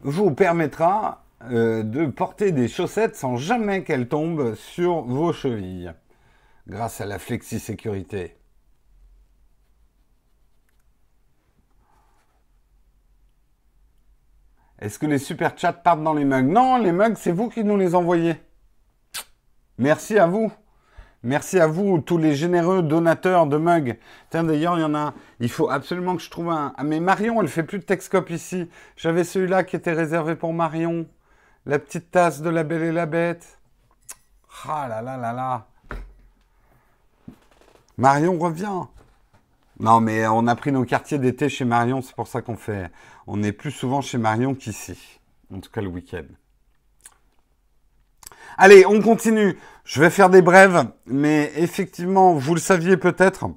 [0.02, 5.92] vous permettra euh, de porter des chaussettes sans jamais qu'elles tombent sur vos chevilles.
[6.68, 8.38] Grâce à la flexi-sécurité.
[14.80, 16.48] Est-ce que les super chats partent dans les mugs?
[16.48, 18.36] Non, les mugs, c'est vous qui nous les envoyez.
[19.78, 20.52] Merci à vous.
[21.26, 23.98] Merci à vous, tous les généreux donateurs de mugs.
[24.30, 25.14] Tiens, d'ailleurs, il y en a.
[25.40, 26.74] Il faut absolument que je trouve un.
[26.76, 28.70] Ah, mais Marion, elle fait plus de Texcope ici.
[28.98, 31.08] J'avais celui-là qui était réservé pour Marion.
[31.66, 33.58] La petite tasse de la Belle et la Bête.
[34.68, 35.68] Ah là là là là.
[37.98, 38.82] Marion revient.
[39.80, 42.02] Non, mais on a pris nos quartiers d'été chez Marion.
[42.02, 42.92] C'est pour ça qu'on fait.
[43.28, 45.20] On est plus souvent chez Marion qu'ici.
[45.54, 46.26] En tout cas, le week-end.
[48.58, 49.58] Allez, on continue.
[49.84, 53.50] Je vais faire des brèves, mais effectivement, vous le saviez peut-être,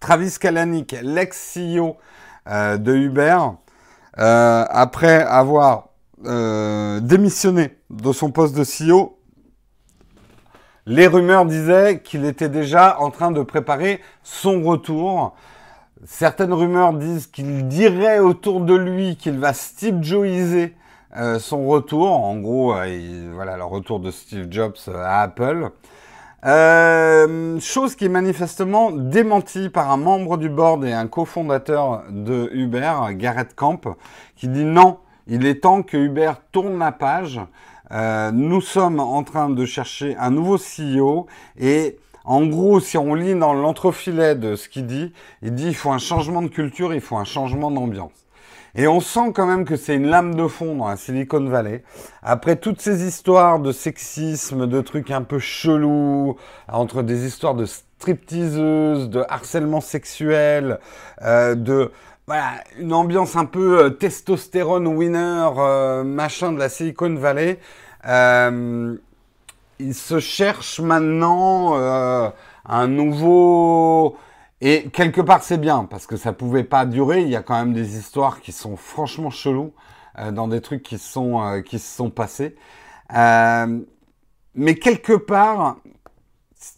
[0.00, 1.96] Travis Kalanick, l'ex-CEO
[2.48, 3.38] euh, de Uber,
[4.18, 5.90] euh, après avoir
[6.24, 9.16] euh, démissionné de son poste de CEO,
[10.84, 15.36] les rumeurs disaient qu'il était déjà en train de préparer son retour.
[16.04, 20.00] Certaines rumeurs disent qu'il dirait autour de lui qu'il va Steve
[21.16, 25.70] euh, son retour, en gros, euh, voilà le retour de Steve Jobs euh, à Apple.
[27.60, 32.94] chose qui est manifestement démentie par un membre du board et un cofondateur de Uber,
[33.12, 33.80] Garrett Camp,
[34.36, 37.40] qui dit non, il est temps que Uber tourne la page.
[38.32, 41.26] nous sommes en train de chercher un nouveau CEO
[41.58, 45.74] et en gros, si on lit dans l'entrefilet de ce qu'il dit, il dit il
[45.74, 48.21] faut un changement de culture, il faut un changement d'ambiance.
[48.74, 51.84] Et on sent quand même que c'est une lame de fond dans la Silicon Valley.
[52.22, 56.36] Après toutes ces histoires de sexisme, de trucs un peu chelous,
[56.68, 60.78] entre des histoires de stripteaseuses, de harcèlement sexuel,
[61.22, 61.90] euh, de
[62.26, 67.58] voilà, une ambiance un peu euh, testostérone winner, euh, machin de la Silicon Valley.
[68.06, 68.96] Euh,
[69.80, 71.74] il se cherche maintenant
[72.64, 74.16] un nouveau
[74.64, 77.22] et quelque part, c'est bien, parce que ça pouvait pas durer.
[77.22, 79.72] Il y a quand même des histoires qui sont franchement cheloues,
[80.20, 82.54] euh, dans des trucs qui, sont, euh, qui se sont passés.
[83.12, 83.80] Euh,
[84.54, 85.78] mais quelque part,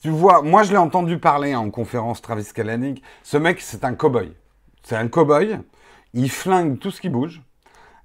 [0.01, 3.03] tu vois, moi je l'ai entendu parler en conférence Travis Kalanick.
[3.23, 4.33] Ce mec, c'est un cow-boy.
[4.83, 5.61] C'est un cow-boy.
[6.15, 7.43] Il flingue tout ce qui bouge.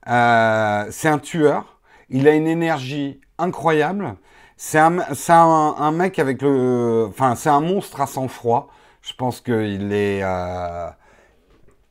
[0.05, 1.79] c'est un tueur.
[2.09, 4.15] Il a une énergie incroyable.
[4.57, 8.69] C'est un, un, un, mec avec le, enfin, c'est un monstre à sang-froid.
[9.01, 10.21] Je pense qu'il est.
[10.23, 10.89] Euh,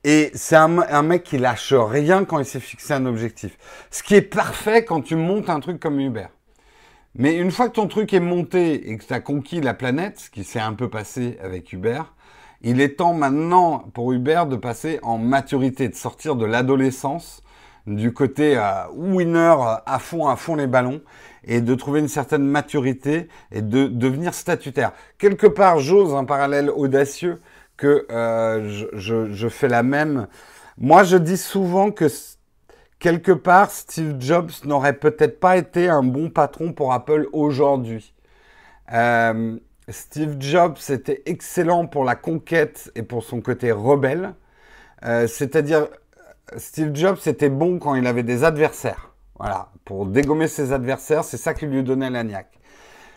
[0.04, 3.58] et c'est un, mec qui lâche rien quand il s'est fixé un objectif.
[3.90, 6.28] Ce qui est parfait quand tu montes un truc comme Uber.
[7.14, 10.20] Mais une fois que ton truc est monté et que tu as conquis la planète,
[10.20, 12.02] ce qui s'est un peu passé avec Uber,
[12.62, 17.42] il est temps maintenant pour Uber de passer en maturité, de sortir de l'adolescence,
[17.96, 18.62] du côté euh,
[18.94, 21.00] winner à fond, à fond les ballons,
[21.44, 24.92] et de trouver une certaine maturité et de devenir statutaire.
[25.18, 27.40] Quelque part, j'ose un parallèle audacieux
[27.76, 30.26] que euh, je, fais la même.
[30.76, 32.06] Moi, je dis souvent que
[32.98, 38.12] quelque part, Steve Jobs n'aurait peut-être pas été un bon patron pour Apple aujourd'hui.
[38.92, 39.56] Euh,
[39.88, 44.34] Steve Jobs était excellent pour la conquête et pour son côté rebelle.
[45.04, 45.86] Euh, c'est-à-dire,
[46.56, 49.12] Steve Jobs était bon quand il avait des adversaires.
[49.38, 52.58] Voilà, pour dégommer ses adversaires, c'est ça qui lui donnait la niaque.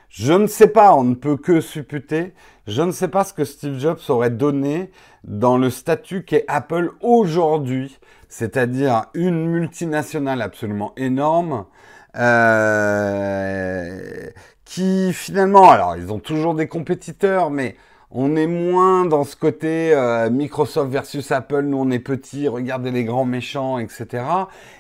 [0.10, 2.34] Je ne sais pas, on ne peut que supputer,
[2.68, 4.92] je ne sais pas ce que Steve Jobs aurait donné
[5.24, 11.66] dans le statut qu'est Apple aujourd'hui, c'est-à-dire une multinationale absolument énorme,
[12.18, 12.82] euh,
[14.66, 17.78] qui finalement, alors ils ont toujours des compétiteurs, mais
[18.12, 22.92] on est moins dans ce côté euh, Microsoft versus Apple, nous on est petits, regardez
[22.92, 24.24] les grands méchants, etc.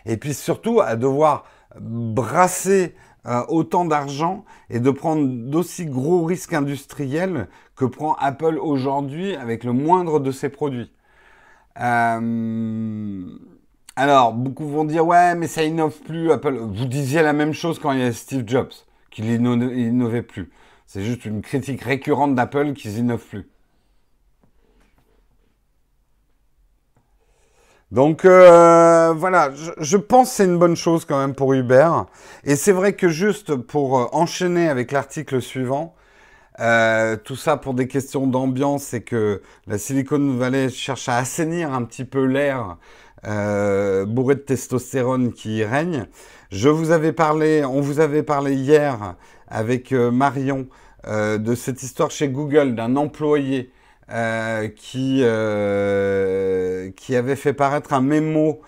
[0.06, 1.46] Et puis surtout à devoir
[1.80, 9.36] brasser euh, autant d'argent et de prendre d'aussi gros risques industriels que prend Apple aujourd'hui
[9.36, 10.91] avec le moindre de ses produits.
[11.80, 13.24] Euh,
[13.96, 16.58] alors, beaucoup vont dire ouais, mais ça innove plus Apple.
[16.58, 18.72] Vous disiez la même chose quand il y a Steve Jobs,
[19.10, 20.50] qu'il innovait plus.
[20.94, 23.48] C'est juste une critique récurrente d'Apple qu'ils innovent plus.
[27.94, 31.90] Donc euh, voilà, je, pense que c'est une bonne chose quand même pour Uber.
[32.44, 35.96] Et c'est vrai que juste pour euh, enchaîner avec l'article suivant,
[36.60, 41.72] euh, tout ça pour des questions d'ambiance, c'est que la Silicon Valley cherche à assainir
[41.74, 42.76] un petit peu l'air
[43.24, 46.08] bourré de testostérone qui règne.
[46.50, 49.16] Je vous avais parlé, on vous avait parlé hier
[49.52, 50.68] avec Marion
[51.08, 53.72] de cette histoire chez Google d'un employé
[54.14, 58.60] euh, qui, euh, qui avait fait paraître un mémo.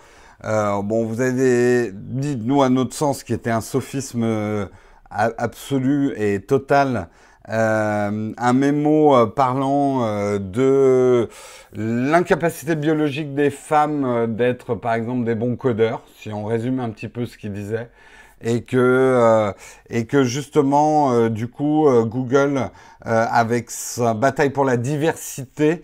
[0.44, 4.68] Euh, bon, vous avez dit, nous, à notre sens, qui était un sophisme
[5.10, 7.08] absolu et total,
[7.46, 11.28] un mémo parlant de
[11.74, 17.08] l'incapacité biologique des femmes d'être, par exemple, des bons codeurs, si on résume un petit
[17.08, 17.90] peu ce qu'il disait
[18.44, 19.52] et que euh,
[19.88, 22.70] et que justement euh, du coup euh, Google
[23.06, 25.82] avec sa bataille pour la diversité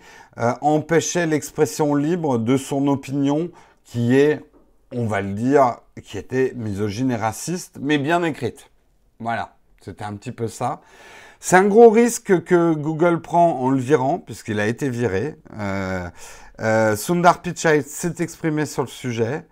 [0.61, 3.51] empêchait l'expression libre de son opinion
[3.83, 4.41] qui est
[4.91, 8.71] on va le dire qui était misogyne et raciste mais bien écrite.
[9.19, 10.81] Voilà, c'était un petit peu ça.
[11.39, 15.35] C'est un gros risque que Google prend en le virant, puisqu'il a été viré.
[16.95, 19.45] Sundar Pichai s'est exprimé sur le sujet.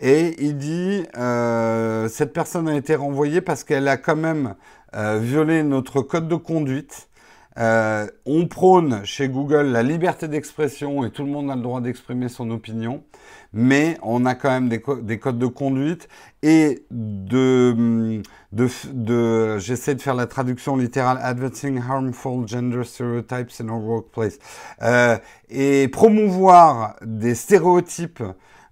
[0.00, 4.54] Et il dit, euh, cette personne a été renvoyée parce qu'elle a quand même
[4.94, 7.08] euh, violé notre code de conduite.
[7.56, 11.80] Euh, on prône chez Google la liberté d'expression et tout le monde a le droit
[11.80, 13.04] d'exprimer son opinion,
[13.52, 16.08] mais on a quand même des, des codes de conduite
[16.42, 23.68] et de, de, de j'essaie de faire la traduction littérale, advertising harmful gender stereotypes in
[23.68, 24.40] our workplace,
[24.82, 25.16] euh,
[25.48, 28.24] et promouvoir des stéréotypes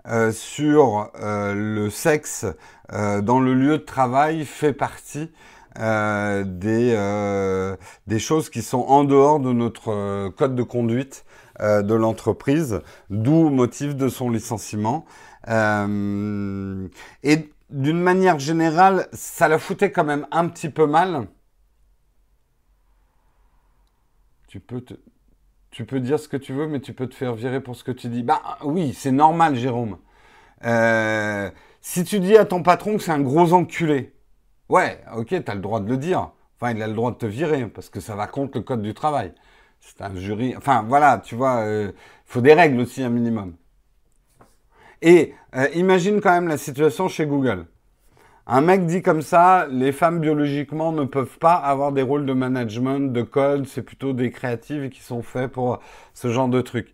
[0.09, 2.45] euh, sur euh, le sexe
[2.93, 5.31] euh, dans le lieu de travail fait partie
[5.75, 6.95] des,
[8.07, 11.25] des choses qui sont en dehors de notre code de conduite
[11.59, 15.07] de l'entreprise, d'où motif de son licenciement.
[15.49, 21.27] et d'une manière générale, ça la foutait quand même un petit peu mal.
[24.47, 24.93] Tu peux te
[25.73, 27.83] tu peux dire ce que tu veux, mais tu peux te faire virer pour ce
[27.83, 28.23] que tu dis.
[28.23, 29.99] Bah oui, c'est normal, Jérôme.
[30.65, 31.51] Euh,
[31.81, 34.15] si tu dis à ton patron que c'est un gros enculé,
[34.69, 36.31] ouais, ok, t'as le droit de le dire.
[36.61, 38.83] Enfin, il a le droit de te virer parce que ça va contre le code
[38.83, 39.33] du travail.
[39.81, 40.55] C'est un jury.
[40.57, 41.93] Enfin, voilà, tu vois, il euh,
[42.27, 43.57] faut des règles aussi, un minimum.
[45.01, 47.67] Et euh, imagine quand même la situation chez Google.
[48.47, 52.33] Un mec dit comme ça, les femmes biologiquement ne peuvent pas avoir des rôles de
[52.33, 55.79] management, de code, c'est plutôt des créatives qui sont faits pour
[56.13, 56.93] ce genre de trucs.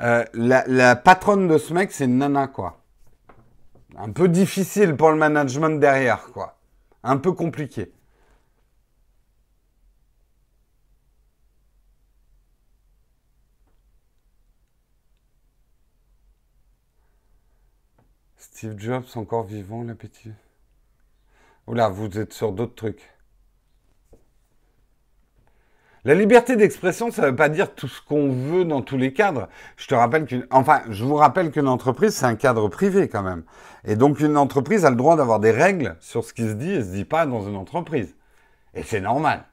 [0.00, 2.82] Euh, la, patronne de ce mec, c'est nana, quoi.
[3.98, 6.58] Un peu difficile pour le management derrière, quoi.
[7.02, 7.92] Un peu compliqué.
[18.36, 20.32] Steve Jobs encore vivant, l'appétit?
[21.66, 23.02] Oula, vous êtes sur d'autres trucs.
[26.04, 29.12] La liberté d'expression, ça ne veut pas dire tout ce qu'on veut dans tous les
[29.12, 29.48] cadres.
[29.76, 29.92] Je
[31.04, 33.42] vous rappelle qu'une entreprise, c'est un cadre privé quand même.
[33.84, 36.70] Et donc, une entreprise a le droit d'avoir des règles sur ce qui se dit
[36.70, 38.14] et se dit pas dans une entreprise.
[38.74, 39.44] Et c'est normal.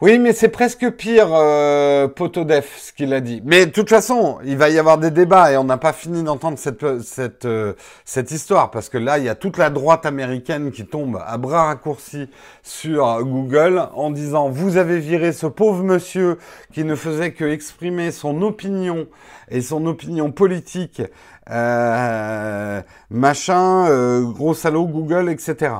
[0.00, 3.40] Oui, mais c'est presque pire, euh, ce qu'il a dit.
[3.44, 6.24] Mais de toute façon, il va y avoir des débats et on n'a pas fini
[6.24, 7.74] d'entendre cette, cette, euh,
[8.04, 11.38] cette histoire parce que là, il y a toute la droite américaine qui tombe à
[11.38, 12.28] bras raccourcis
[12.64, 16.38] sur Google en disant vous avez viré ce pauvre monsieur
[16.72, 19.06] qui ne faisait que exprimer son opinion
[19.48, 21.02] et son opinion politique,
[21.50, 25.72] euh, machin, euh, gros salaud Google, etc.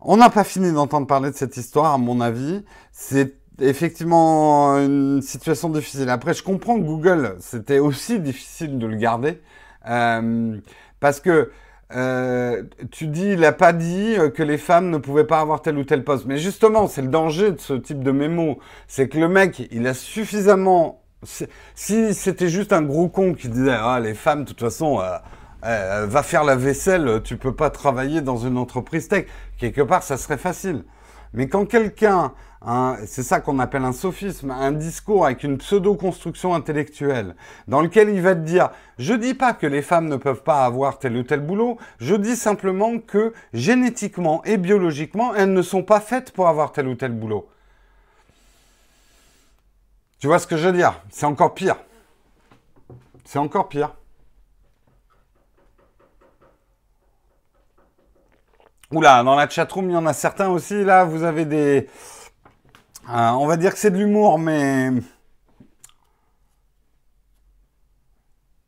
[0.00, 2.64] On n'a pas fini d'entendre parler de cette histoire, à mon avis.
[2.92, 6.08] C'est effectivement une situation difficile.
[6.08, 9.40] Après, je comprends que Google, c'était aussi difficile de le garder.
[9.88, 10.56] Euh,
[11.00, 11.50] parce que
[11.94, 15.78] euh, tu dis, il n'a pas dit que les femmes ne pouvaient pas avoir tel
[15.78, 16.26] ou tel poste.
[16.26, 18.58] Mais justement, c'est le danger de ce type de mémo.
[18.88, 21.00] C'est que le mec, il a suffisamment...
[21.74, 25.00] Si c'était juste un gros con qui disait, ah, les femmes, de toute façon...
[25.00, 25.16] Euh,
[25.64, 29.26] euh, va faire la vaisselle, tu peux pas travailler dans une entreprise tech.
[29.56, 30.84] Quelque part, ça serait facile.
[31.34, 32.32] Mais quand quelqu'un,
[33.06, 37.34] c'est ça qu'on appelle un sophisme, un discours avec une pseudo-construction intellectuelle,
[37.68, 40.64] dans lequel il va te dire, je dis pas que les femmes ne peuvent pas
[40.64, 45.82] avoir tel ou tel boulot, je dis simplement que génétiquement et biologiquement, elles ne sont
[45.82, 47.48] pas faites pour avoir tel ou tel boulot.
[50.20, 51.02] Tu vois ce que je veux dire?
[51.10, 51.76] C'est encore pire.
[53.24, 53.94] C'est encore pire.
[58.94, 60.84] Oula, dans la chatroom, il y en a certains aussi.
[60.84, 61.88] Là, vous avez des.
[63.10, 64.90] Euh, on va dire que c'est de l'humour, mais.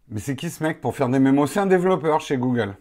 [0.08, 1.50] Mais c'est qui ce mec pour faire des mémos?
[1.50, 2.76] C'est un développeur chez Google.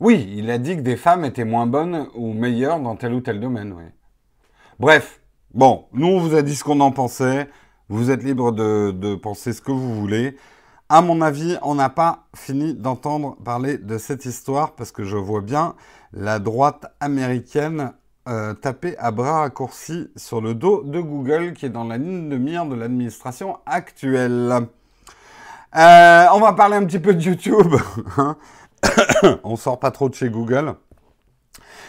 [0.00, 3.20] Oui, il a dit que des femmes étaient moins bonnes ou meilleures dans tel ou
[3.20, 3.84] tel domaine, oui.
[4.78, 5.20] Bref,
[5.54, 7.48] bon, nous on vous a dit ce qu'on en pensait.
[7.94, 10.36] Vous êtes libre de, penser ce que vous voulez.
[10.88, 15.16] À mon avis, on n'a pas fini d'entendre parler de cette histoire parce que je
[15.16, 15.76] vois bien
[16.12, 17.92] la droite américaine
[18.26, 22.28] euh, taper à bras raccourcis sur le dos de Google qui est dans la ligne
[22.28, 24.66] de mire de l'administration actuelle.
[25.76, 27.76] Euh, on va parler un petit peu de YouTube.
[28.18, 28.36] Hein.
[29.44, 30.74] on sort pas trop de chez Google.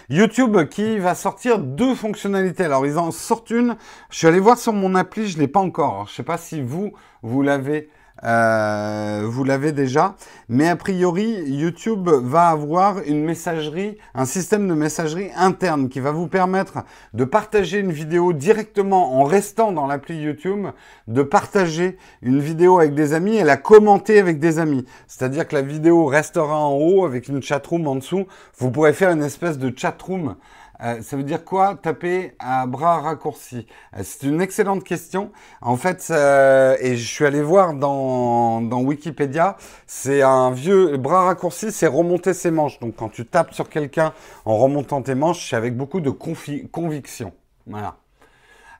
[0.09, 2.65] YouTube qui va sortir deux fonctionnalités.
[2.65, 3.75] Alors ils en sortent une.
[4.09, 6.07] Je suis allé voir sur mon appli, je l'ai pas encore.
[6.09, 6.93] je sais pas si vous
[7.23, 7.89] vous l'avez
[8.24, 10.16] euh, vous l'avez déjà.
[10.47, 16.11] Mais a priori, YouTube va avoir une messagerie, un système de messagerie interne qui va
[16.11, 20.68] vous permettre de partager une vidéo directement en restant dans l'appli YouTube,
[21.07, 24.86] de partager une vidéo avec des amis et la commenter avec des amis.
[25.07, 28.28] C'est-à-dire que la vidéo restera en haut avec une chatroom en dessous.
[28.57, 30.36] Vous pourrez faire une espèce de chatroom
[30.82, 35.32] euh, ça veut dire quoi taper à bras raccourcis euh, C'est une excellente question.
[35.61, 39.57] En fait, euh, et je suis allé voir dans, dans Wikipédia,
[39.88, 42.80] c'est un vieux bras raccourci, c'est remonter ses manches.
[42.80, 44.13] Donc quand tu tapes sur quelqu'un
[44.45, 47.34] en remontant tes manches, c'est avec beaucoup de conviction.
[47.67, 47.95] Voilà.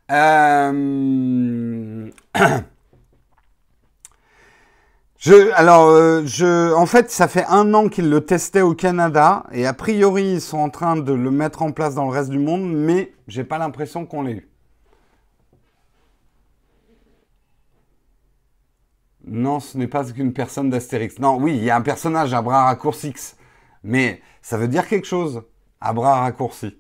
[5.26, 9.44] Je, alors, euh, je, en fait, ça fait un an qu'ils le testaient au Canada
[9.52, 12.30] et a priori, ils sont en train de le mettre en place dans le reste
[12.30, 14.50] du monde, mais j'ai pas l'impression qu'on l'ait eu.
[19.26, 21.18] Non, ce n'est pas qu'une personne d'Astérix.
[21.18, 23.16] Non, oui, il y a un personnage à bras raccourcis,
[23.84, 25.42] mais ça veut dire quelque chose
[25.82, 26.78] à bras raccourcis.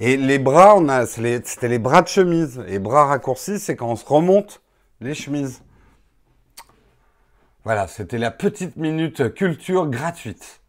[0.00, 2.64] Et les bras, on a, c'était les bras de chemise.
[2.66, 4.62] Et bras raccourcis, c'est quand on se remonte
[5.00, 5.62] les chemises.
[7.64, 10.60] Voilà, c'était la petite minute culture gratuite.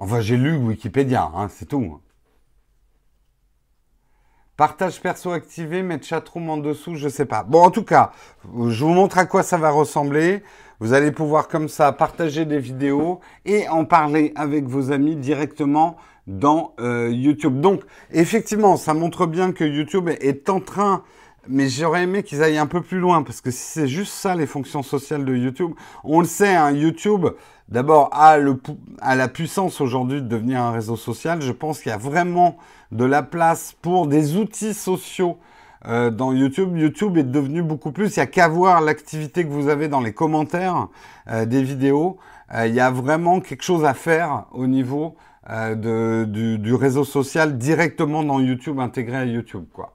[0.00, 2.00] Enfin, j'ai lu Wikipédia, hein, c'est tout.
[4.56, 7.44] Partage perso activé, mettre chatroom en dessous, je sais pas.
[7.44, 8.10] Bon, en tout cas,
[8.44, 10.42] je vous montre à quoi ça va ressembler.
[10.80, 15.96] Vous allez pouvoir comme ça partager des vidéos et en parler avec vos amis directement
[16.26, 17.60] dans euh, YouTube.
[17.60, 21.04] Donc, effectivement, ça montre bien que YouTube est en train
[21.48, 24.34] mais j'aurais aimé qu'ils aillent un peu plus loin, parce que si c'est juste ça
[24.34, 25.72] les fonctions sociales de YouTube,
[26.04, 27.26] on le sait, hein, YouTube,
[27.68, 31.42] d'abord, a, la puissance aujourd'hui de devenir un réseau social.
[31.42, 32.56] Je pense qu'il y a vraiment
[32.92, 35.38] de la place pour des outils sociaux
[35.86, 36.76] euh, dans YouTube.
[36.76, 38.16] YouTube est devenu beaucoup plus.
[38.16, 40.88] Il n'y a qu'à voir l'activité que vous avez dans les commentaires
[41.28, 42.18] euh, des vidéos.
[42.54, 45.16] Euh, il y a vraiment quelque chose à faire au niveau
[45.74, 49.92] du, du, réseau social directement dans YouTube, intégré à YouTube, quoi.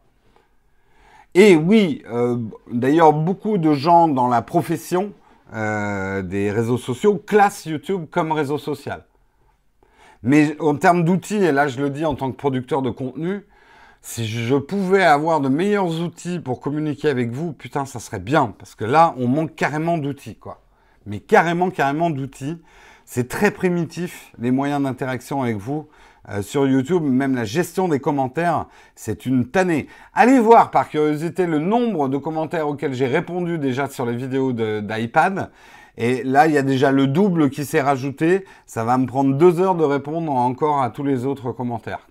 [1.40, 2.36] Et oui, euh,
[2.74, 5.14] d'ailleurs, beaucoup de gens dans la profession
[5.54, 9.06] euh, des réseaux sociaux classent YouTube comme réseau social.
[10.24, 13.46] Mais en termes d'outils, et là je le dis en tant que producteur de contenu,
[14.02, 18.56] si je pouvais avoir de meilleurs outils pour communiquer avec vous, putain, ça serait bien.
[18.58, 20.64] Parce que là, on manque carrément d'outils, quoi.
[21.06, 22.58] Mais carrément, carrément d'outils.
[23.06, 25.88] C'est très primitif, les moyens d'interaction avec vous.
[26.30, 28.66] Euh, sur YouTube, même la gestion des commentaires,
[28.96, 29.88] c'est une tannée.
[30.14, 34.52] Allez voir par curiosité le nombre de commentaires auxquels j'ai répondu déjà sur les vidéos
[34.52, 35.52] d'iPad.
[35.96, 38.46] Et là, il y a déjà le double qui s'est rajouté.
[38.66, 42.08] Ça va me prendre deux heures de répondre encore à tous les autres commentaires.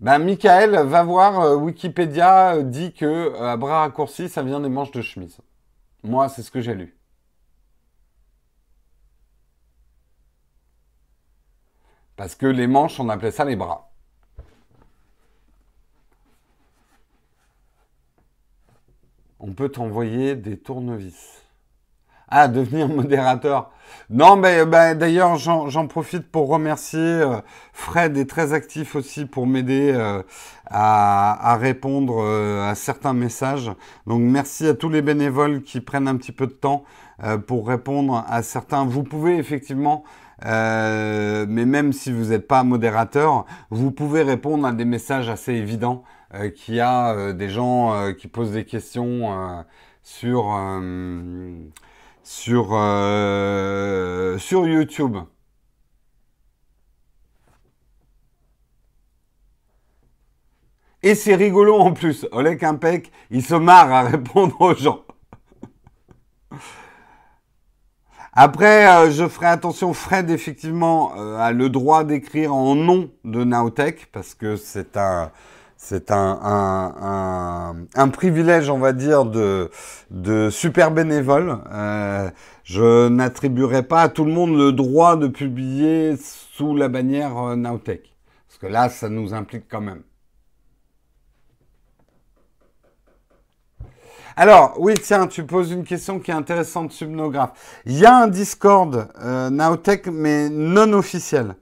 [0.00, 4.92] Ben, Michael, va voir, euh, Wikipédia euh, dit que bras raccourcis, ça vient des manches
[4.92, 5.38] de chemise.
[6.02, 6.99] Moi, c'est ce que j'ai lu.
[12.20, 13.88] Parce que les manches, on appelait ça les bras.
[19.38, 21.42] On peut t'envoyer des tournevis.
[22.28, 23.70] Ah, devenir modérateur.
[24.10, 27.00] Non, mais ben, d'ailleurs, j'en profite pour remercier.
[27.00, 27.40] Euh,
[27.72, 30.22] Fred est très actif aussi pour m'aider euh,
[30.66, 33.72] à, répondre euh, à certains messages.
[34.06, 36.84] Donc, merci à tous les bénévoles qui prennent un petit peu de temps
[37.46, 38.84] pour répondre à certains.
[38.84, 40.04] Vous pouvez effectivement
[40.44, 45.52] euh, mais même si vous n'êtes pas modérateur, vous pouvez répondre à des messages assez
[45.52, 49.64] évidents euh, qu'il y a euh, des gens euh, qui posent des questions
[50.02, 50.44] sur,
[52.22, 52.66] sur,
[54.38, 55.16] sur YouTube.
[61.02, 62.26] Et c'est rigolo en plus.
[62.32, 65.04] Oleg Impec, il se marre à répondre aux gens.
[68.32, 73.42] Après, euh, je ferai attention, Fred, effectivement, euh, a le droit d'écrire en nom de
[73.42, 75.32] Naotech, parce que c'est un,
[75.76, 79.68] c'est un, un, un, privilège, on va dire, de,
[80.10, 81.58] de super bénévole.
[81.72, 82.30] Euh,
[82.62, 88.14] je n'attribuerai pas à tout le monde le droit de publier sous la bannière Naotech.
[88.46, 90.02] Parce que là, ça nous implique quand même.
[94.36, 97.52] Alors, oui, tiens, tu poses une question qui est intéressante, Subnographe.
[97.84, 101.56] Il y a un Discord euh, Nowtech, mais non officiel.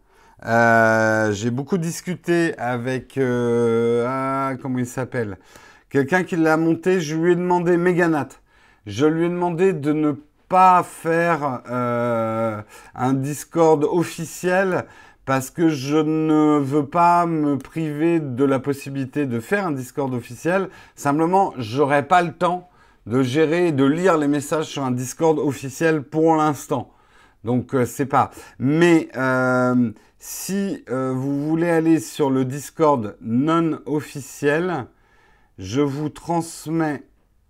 [0.45, 3.17] Euh, j'ai beaucoup discuté avec...
[3.17, 5.39] Euh, ah, comment il s'appelle?
[5.89, 8.29] Quelqu'un qui l'a monté, je lui ai demandé, Meganat,
[8.87, 10.13] je lui ai demandé de ne
[10.49, 12.61] pas faire euh,
[12.95, 14.85] un Discord officiel
[15.29, 20.15] parce que je ne veux pas me priver de la possibilité de faire un Discord
[20.15, 20.71] officiel.
[20.97, 22.71] Simplement, j'aurai pas le temps
[23.05, 26.95] de gérer et de lire les messages sur un Discord officiel pour l'instant.
[27.45, 28.31] Donc euh, c'est pas.
[28.59, 34.87] Mais euh, si euh, vous voulez aller sur le Discord non officiel,
[35.59, 37.03] je vous transmets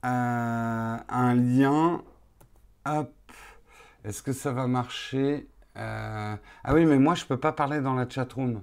[0.03, 2.03] un lien.
[2.85, 3.13] Hop.
[4.05, 5.47] Est-ce que ça va marcher?
[5.79, 8.63] Euh, ah oui, mais moi, je peux pas parler dans la chatroom.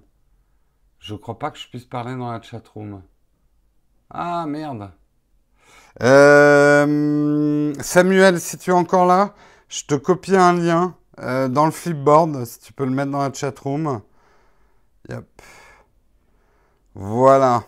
[0.99, 3.01] Je crois pas que je puisse parler dans la chatroom.
[4.09, 4.91] Ah, merde.
[6.01, 9.33] Euh, Samuel, si tu es encore là,
[9.69, 13.21] je te copie un lien euh, dans le flipboard, si tu peux le mettre dans
[13.21, 14.01] la chatroom.
[15.09, 15.25] Yep.
[16.95, 17.63] Voilà.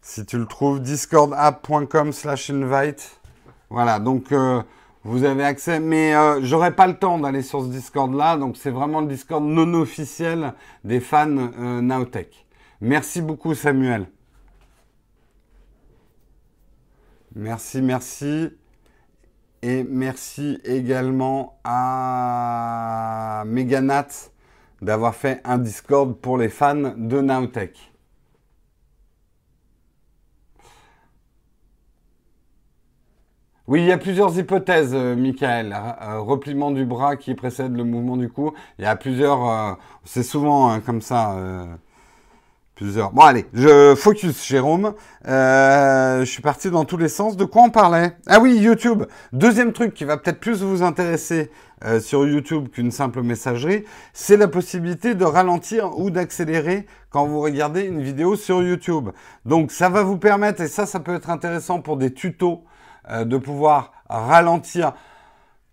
[0.00, 3.20] Si tu le trouves, discordapp.com slash invite.
[3.68, 4.32] Voilà, donc
[5.08, 8.70] vous avez accès, mais euh, j'aurai pas le temps d'aller sur ce Discord-là, donc c'est
[8.70, 10.52] vraiment le Discord non officiel
[10.84, 12.46] des fans euh, Nowtech.
[12.82, 14.06] Merci beaucoup Samuel.
[17.34, 18.50] Merci, merci.
[19.62, 24.08] Et merci également à Meganat
[24.82, 27.92] d'avoir fait un Discord pour les fans de Nowtech.
[33.68, 35.76] Oui, il y a plusieurs hypothèses, euh, Michael.
[36.00, 38.54] Euh, repliement du bras qui précède le mouvement du cou.
[38.78, 39.46] Il y a plusieurs.
[39.46, 39.72] Euh,
[40.04, 41.36] c'est souvent hein, comme ça.
[42.74, 43.12] plusieurs.
[43.12, 44.94] Bon, allez, je focus, Jérôme.
[45.26, 47.36] je suis parti dans tous les sens.
[47.36, 48.16] De quoi on parlait?
[48.26, 49.04] Ah oui, YouTube.
[49.34, 51.50] Deuxième truc qui va peut-être plus vous intéresser
[52.00, 57.82] sur YouTube qu'une simple messagerie, c'est la possibilité de ralentir ou d'accélérer quand vous regardez
[57.82, 59.10] une vidéo sur YouTube.
[59.44, 62.64] Donc, ça va vous permettre, et ça, ça peut être intéressant pour des tutos
[63.10, 64.92] euh, de pouvoir ralentir.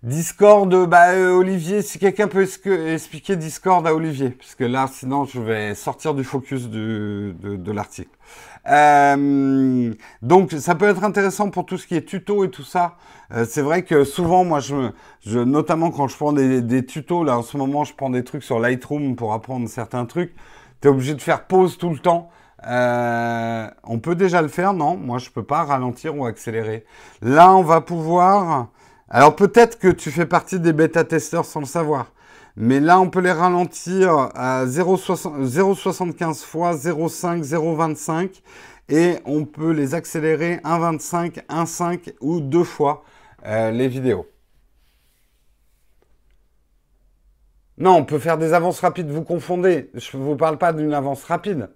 [0.03, 5.41] Discord, bah, euh, Olivier, si quelqu'un peut expliquer Discord à Olivier, puisque là, sinon, je
[5.41, 8.11] vais sortir du focus de, l'article.
[8.67, 12.97] Euh, donc, ça peut être intéressant pour tout ce qui est tuto et tout ça.
[13.45, 17.43] c'est vrai que souvent, moi, je, notamment quand je prends des, des, tutos, là, en
[17.43, 20.35] ce moment, je prends des trucs sur Lightroom pour apprendre certains trucs.
[20.81, 22.29] Tu es obligé de faire pause tout le temps.
[22.65, 24.97] Euh, on peut déjà le faire, non?
[24.97, 26.85] Moi, je peux pas ralentir ou accélérer.
[27.21, 28.69] Là, on va pouvoir...
[29.07, 32.11] Alors peut-être que tu fais partie des bêta-testeurs sans le savoir.
[32.57, 38.41] Mais là, on peut les ralentir à 0,75 fois 0,5, 0,25.
[38.89, 43.03] Et on peut les accélérer 1,25, 1,5 ou deux fois
[43.45, 44.27] euh, les vidéos.
[47.77, 49.09] Non, on peut faire des avances rapides.
[49.09, 49.89] Vous confondez.
[49.93, 51.69] Je ne vous parle pas d'une avance rapide.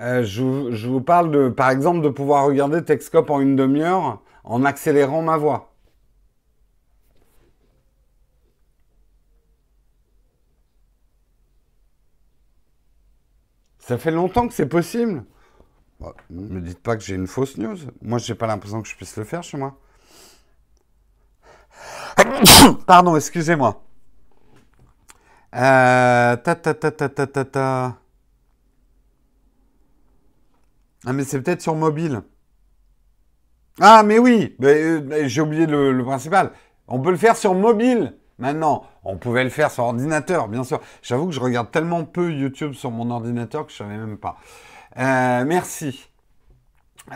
[0.00, 4.64] Euh, je, vous parle de, par exemple, de pouvoir regarder Texcope en une demi-heure en
[4.64, 5.74] accélérant ma voix.
[13.78, 15.24] Ça fait longtemps que c'est possible.
[16.30, 17.76] ne me dites pas que j'ai une fausse news.
[18.00, 19.76] Moi, je n'ai pas l'impression que je puisse le faire chez moi.
[22.86, 23.82] Pardon, excusez-moi.
[25.56, 27.96] Euh, ta ta ta ta ta ta ta.
[31.06, 32.22] Ah, mais c'est peut-être sur mobile.
[33.80, 36.52] Ah, mais oui, j'ai oublié le, principal.
[36.88, 38.84] On peut le faire sur mobile maintenant.
[39.04, 40.80] On pouvait le faire sur ordinateur, bien sûr.
[41.02, 44.36] J'avoue que je regarde tellement peu YouTube sur mon ordinateur que je savais même pas.
[44.98, 46.10] Euh, merci.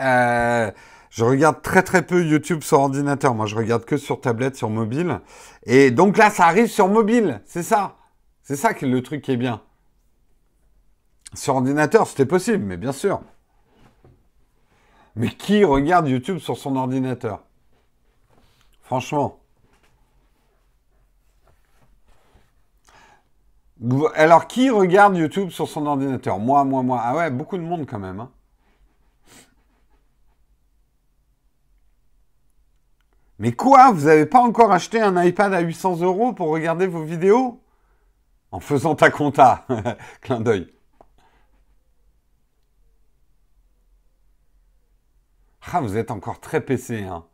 [0.00, 0.70] Euh,
[1.10, 3.34] je regarde très très peu YouTube sur ordinateur.
[3.34, 5.20] Moi, je regarde que sur tablette, sur mobile.
[5.66, 7.42] Et donc là, ça arrive sur mobile.
[7.44, 7.96] C'est ça.
[8.42, 9.60] C'est ça qui le truc qui est bien.
[11.34, 13.20] Sur ordinateur, c'était possible, mais bien sûr.
[15.16, 17.42] Mais qui regarde YouTube sur son ordinateur?
[18.82, 19.38] Franchement.
[24.14, 26.38] Alors, qui regarde YouTube sur son ordinateur?
[26.38, 27.00] Moi, moi, moi.
[27.02, 28.20] Ah ouais, beaucoup de monde quand même.
[28.20, 28.30] Hein.
[33.38, 33.90] Mais quoi?
[33.92, 37.60] Vous n'avez pas encore acheté un iPad à 800 euros pour regarder vos vidéos?
[38.52, 39.66] En faisant ta compta.
[40.20, 40.72] Clin d'œil.
[45.72, 47.24] Ah, vous êtes encore très PC, hein.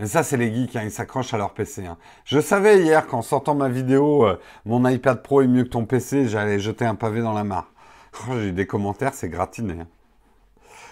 [0.00, 1.84] Et ça, c'est les geeks, hein, ils s'accrochent à leur PC.
[1.84, 1.98] Hein.
[2.24, 5.86] Je savais hier qu'en sortant ma vidéo, euh, mon iPad Pro est mieux que ton
[5.86, 7.72] PC, j'allais jeter un pavé dans la mare.
[8.28, 9.80] Oh, j'ai eu des commentaires, c'est gratiné.
[9.80, 9.88] Hein.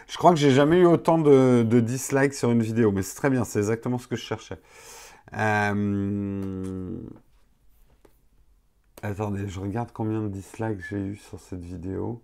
[0.08, 3.30] Je crois que j'ai jamais eu autant de, dislikes sur une vidéo, mais c'est très
[3.30, 4.58] bien, c'est exactement ce que je cherchais.
[5.34, 6.98] Euh,
[9.02, 12.22] attendez, je regarde combien de dislikes j'ai eu sur cette vidéo.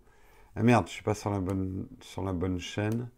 [0.57, 3.09] Ah merde, je suis pas sur la bonne, sur la bonne chaîne.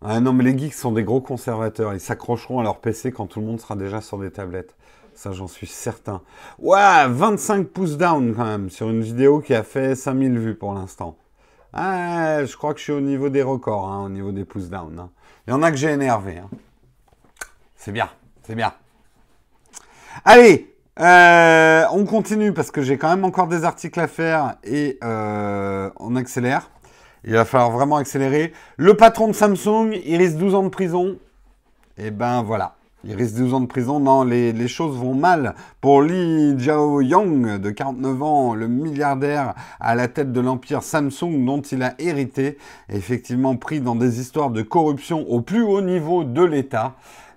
[0.00, 1.92] Ah non, mais les geeks sont des gros conservateurs.
[1.92, 4.76] Ils s'accrocheront à leur PC quand tout le monde sera déjà sur des tablettes.
[5.14, 6.22] Ça, j'en suis certain.
[6.60, 10.72] Ouais, 25 pouces down quand même sur une vidéo qui a fait 5000 vues pour
[10.72, 11.16] l'instant.
[11.72, 14.70] Ah, je crois que je suis au niveau des records, hein, au niveau des pouces
[14.70, 14.96] down.
[14.98, 15.10] Hein.
[15.46, 16.38] Il y en a que j'ai énervé.
[16.38, 16.48] Hein.
[17.74, 18.08] C'est bien,
[18.44, 18.72] c'est bien.
[20.24, 24.98] Allez, euh, on continue parce que j'ai quand même encore des articles à faire et
[25.02, 26.70] euh, on accélère.
[27.24, 28.52] Il va falloir vraiment accélérer.
[28.76, 31.18] Le patron de Samsung, il risque 12 ans de prison.
[31.96, 32.76] Et eh ben voilà.
[33.04, 34.00] Il risque 12 ans de prison.
[34.00, 40.08] Non, les, choses vont mal pour Li Jiaoyong, de 49 ans, le milliardaire à la
[40.08, 42.58] tête de l'empire Samsung dont il a hérité,
[42.88, 46.94] effectivement pris dans des histoires de corruption au plus haut niveau de l'État.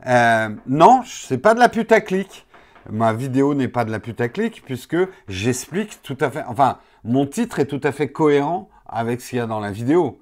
[0.08, 2.48] Euh, non, c'est pas de la putaclic.
[2.90, 6.44] Ma vidéo n'est pas de la putaclic puisque j'explique tout à fait.
[6.48, 9.72] Enfin, mon titre est tout à fait cohérent avec ce qu'il y a dans la
[9.72, 10.20] vidéo.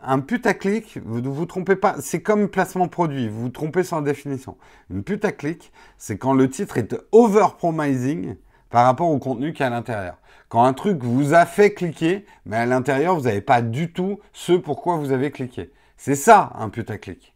[0.00, 3.96] Un putaclic, vous ne vous trompez pas, c'est comme placement produit, vous vous trompez sur
[3.96, 4.56] la définition.
[4.90, 8.36] Une putaclic, c'est quand le titre est over-promising
[8.70, 10.18] par rapport au contenu qui est à l'intérieur.
[10.48, 14.20] Quand un truc vous a fait cliquer, mais à l'intérieur, vous n'avez pas du tout
[14.32, 15.72] ce pourquoi vous avez cliqué.
[15.96, 17.34] C'est ça, un putaclic.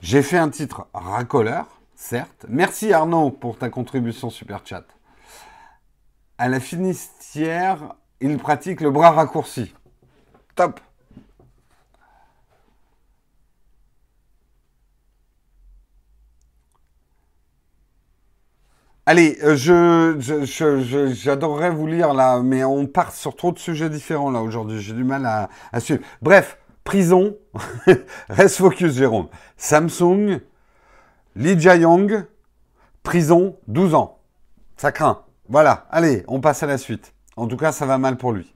[0.00, 2.46] J'ai fait un titre racoleur, certes.
[2.48, 4.84] Merci Arnaud pour ta contribution super chat.
[6.38, 6.60] À la
[7.34, 9.74] il pratique le bras raccourci.
[10.54, 10.80] Top.
[19.04, 24.30] Allez, euh, je, j'adorerais vous lire là, mais on part sur trop de sujets différents
[24.30, 24.80] là aujourd'hui.
[24.80, 26.02] J'ai du mal à, à suivre.
[26.20, 27.36] Bref, prison.
[28.28, 29.28] Reste focus, Jérôme.
[29.56, 30.40] Samsung,
[31.34, 32.26] Lee Jae-yong,
[33.02, 34.18] prison, 12 ans.
[34.76, 35.24] Ça craint.
[35.48, 35.86] Voilà.
[35.90, 37.12] Allez, on passe à la suite.
[37.36, 38.52] En tout cas, ça va mal pour lui.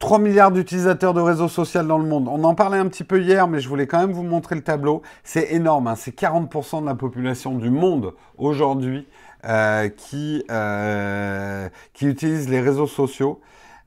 [0.00, 2.28] 3 milliards d'utilisateurs de réseaux sociaux dans le monde.
[2.28, 4.62] On en parlait un petit peu hier, mais je voulais quand même vous montrer le
[4.62, 5.02] tableau.
[5.22, 5.86] C'est énorme.
[5.86, 5.94] Hein.
[5.96, 9.06] C'est 40% de la population du monde aujourd'hui
[9.46, 13.40] euh, qui, euh, qui utilisent les réseaux sociaux.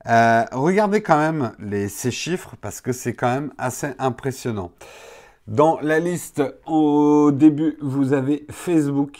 [0.06, 1.52] Euh, regardez quand même
[1.88, 4.72] ces chiffres parce que c'est quand même assez impressionnant.
[5.46, 9.18] Dans la liste, au début, vous avez Facebook.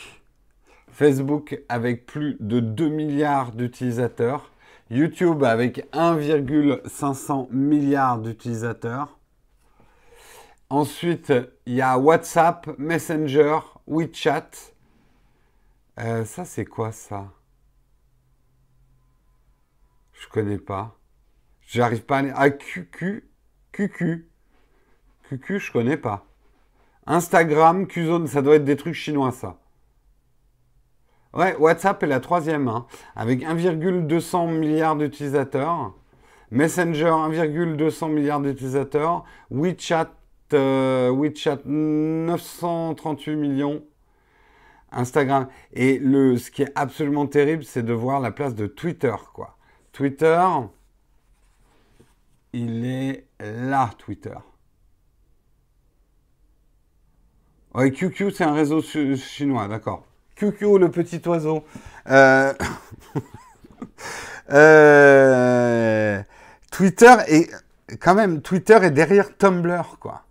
[0.90, 4.50] Facebook avec plus de 2 milliards d'utilisateurs.
[4.90, 9.18] YouTube avec 1,500 milliards d'utilisateurs.
[10.70, 11.32] Ensuite,
[11.66, 14.50] il y a WhatsApp, Messenger, WeChat
[15.98, 17.32] euh, ça, c'est quoi ça?
[20.12, 20.96] Je connais pas.
[21.62, 22.32] J'arrive pas à...
[22.34, 23.28] Ah, QQ.
[23.72, 24.30] QQ.
[25.24, 26.24] QQ, je connais pas.
[27.06, 29.58] Instagram, Qzone, ça doit être des trucs chinois, ça.
[31.34, 35.94] Ouais, WhatsApp est la troisième, hein, avec 1,200 milliards d'utilisateurs.
[36.50, 39.24] Messenger, 1,200 milliards d'utilisateurs.
[39.50, 40.10] WeChat,
[40.54, 43.84] euh, WeChat, 938 millions.
[44.90, 45.48] Instagram.
[45.74, 49.56] Et le, ce qui est absolument terrible, c'est de voir la place de Twitter, quoi.
[49.92, 50.40] Twitter,
[52.52, 54.34] il est là, Twitter.
[57.74, 60.07] Ouais, QQ, c'est un réseau chinois, d'accord.
[60.38, 61.64] QQ, le petit oiseau.
[62.08, 62.52] Euh,
[64.52, 66.22] euh,
[66.70, 67.50] Twitter est
[68.00, 70.22] quand même Twitter est derrière Tumblr, quoi.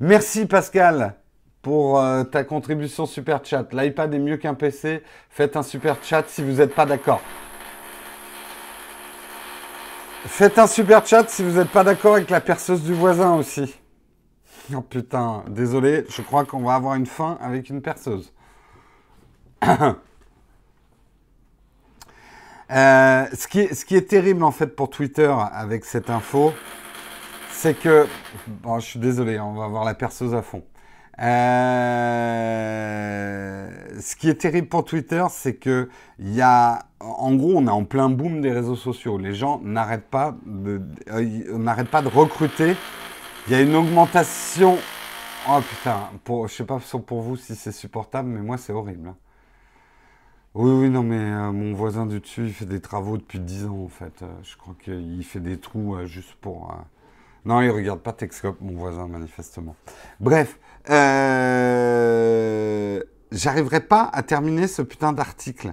[0.00, 1.14] Merci Pascal
[1.60, 3.66] pour euh, ta contribution super chat.
[3.72, 5.02] L'iPad est mieux qu'un PC.
[5.28, 7.20] Faites un super chat si vous n'êtes pas d'accord.
[10.26, 13.74] Faites un super chat si vous n'êtes pas d'accord avec la perceuse du voisin aussi.
[14.74, 18.32] Oh putain, désolé, je crois qu'on va avoir une fin avec une perceuse.
[22.72, 26.52] Euh, ce, qui est, terrible en fait pour Twitter avec cette info,
[27.50, 28.08] c'est que...
[28.48, 30.64] Bon, je suis désolé, on va avoir la perceuse à fond.
[31.18, 32.36] Euh,
[34.00, 35.88] ce qui est terrible pour Twitter, c'est que
[36.18, 39.16] il y a, en gros, on est en plein boom des réseaux sociaux.
[39.16, 42.76] Les gens n'arrêtent pas de, euh, pas de recruter.
[43.46, 44.76] Il y a une augmentation.
[45.48, 49.14] Oh putain, pour, je sais pas pour vous si c'est supportable, mais moi c'est horrible.
[50.58, 53.66] Oui, oui, non, mais euh, mon voisin du dessus, il fait des travaux depuis 10
[53.66, 54.24] ans en fait.
[54.42, 56.74] je crois qu'il fait des trous juste pour.
[57.44, 59.76] Non, il regarde pas Texcope, mon voisin, manifestement.
[60.18, 60.58] Bref,
[60.90, 61.80] euh,
[63.30, 65.72] j'arriverai pas à terminer ce putain d'article.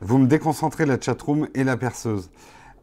[0.00, 2.30] Vous me déconcentrez la chatroom et la perceuse.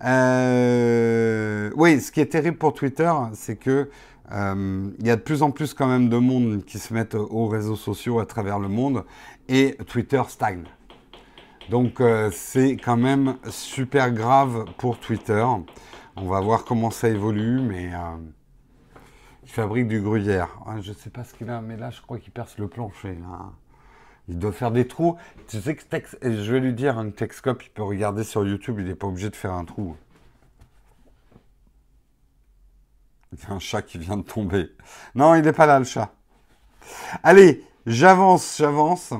[0.03, 3.91] Euh, oui, ce qui est terrible pour Twitter, c'est que
[4.31, 7.13] euh, il y a de plus en plus quand même de monde qui se mettent
[7.15, 9.03] aux réseaux sociaux à travers le monde
[9.47, 10.63] et Twitter stagne.
[11.69, 12.01] Donc
[12.31, 15.45] c'est quand même super grave pour Twitter.
[16.17, 18.17] On va voir comment ça évolue, mais euh,
[19.43, 20.49] il fabrique du gruyère.
[20.81, 23.17] Je ne sais pas ce qu'il a, mais là, je crois qu'il perce le plancher.
[24.27, 25.17] Il doit faire des trous.
[25.47, 25.81] Tu sais que
[26.23, 29.29] je vais lui dire, un Texcope, il peut regarder sur YouTube, il n'est pas obligé
[29.29, 29.95] de faire un trou.
[33.31, 34.69] Il y a un chat qui vient de tomber.
[35.15, 36.13] Non, il n'est pas là, le chat.
[37.23, 39.13] Allez, j'avance, j'avance.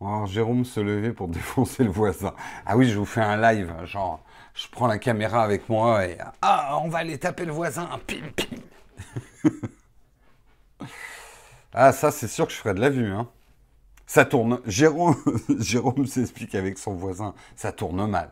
[0.00, 2.34] Oh, Jérôme se lever pour défoncer le voisin.
[2.66, 4.22] Ah oui, je vous fais un live, genre
[4.54, 8.30] je prends la caméra avec moi et ah, on va aller taper le voisin, pim
[8.34, 8.56] pim.
[11.74, 13.12] ah, ça, c'est sûr que je ferai de la vue.
[13.12, 13.28] Hein.
[14.06, 14.60] Ça tourne.
[14.66, 15.16] Jérôme,
[15.58, 18.30] Jérôme s'explique avec son voisin, ça tourne mal.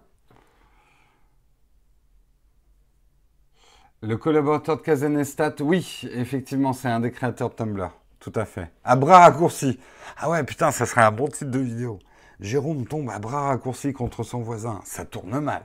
[4.01, 7.89] Le collaborateur de Kazenestat, oui, effectivement, c'est un des créateurs de Tumblr.
[8.27, 8.69] Tout à fait.
[8.83, 9.79] À bras raccourcis.
[10.17, 11.97] Ah ouais, putain, ça serait un bon titre de vidéo.
[12.41, 14.81] Jérôme tombe à bras raccourcis contre son voisin.
[14.83, 15.63] Ça tourne mal.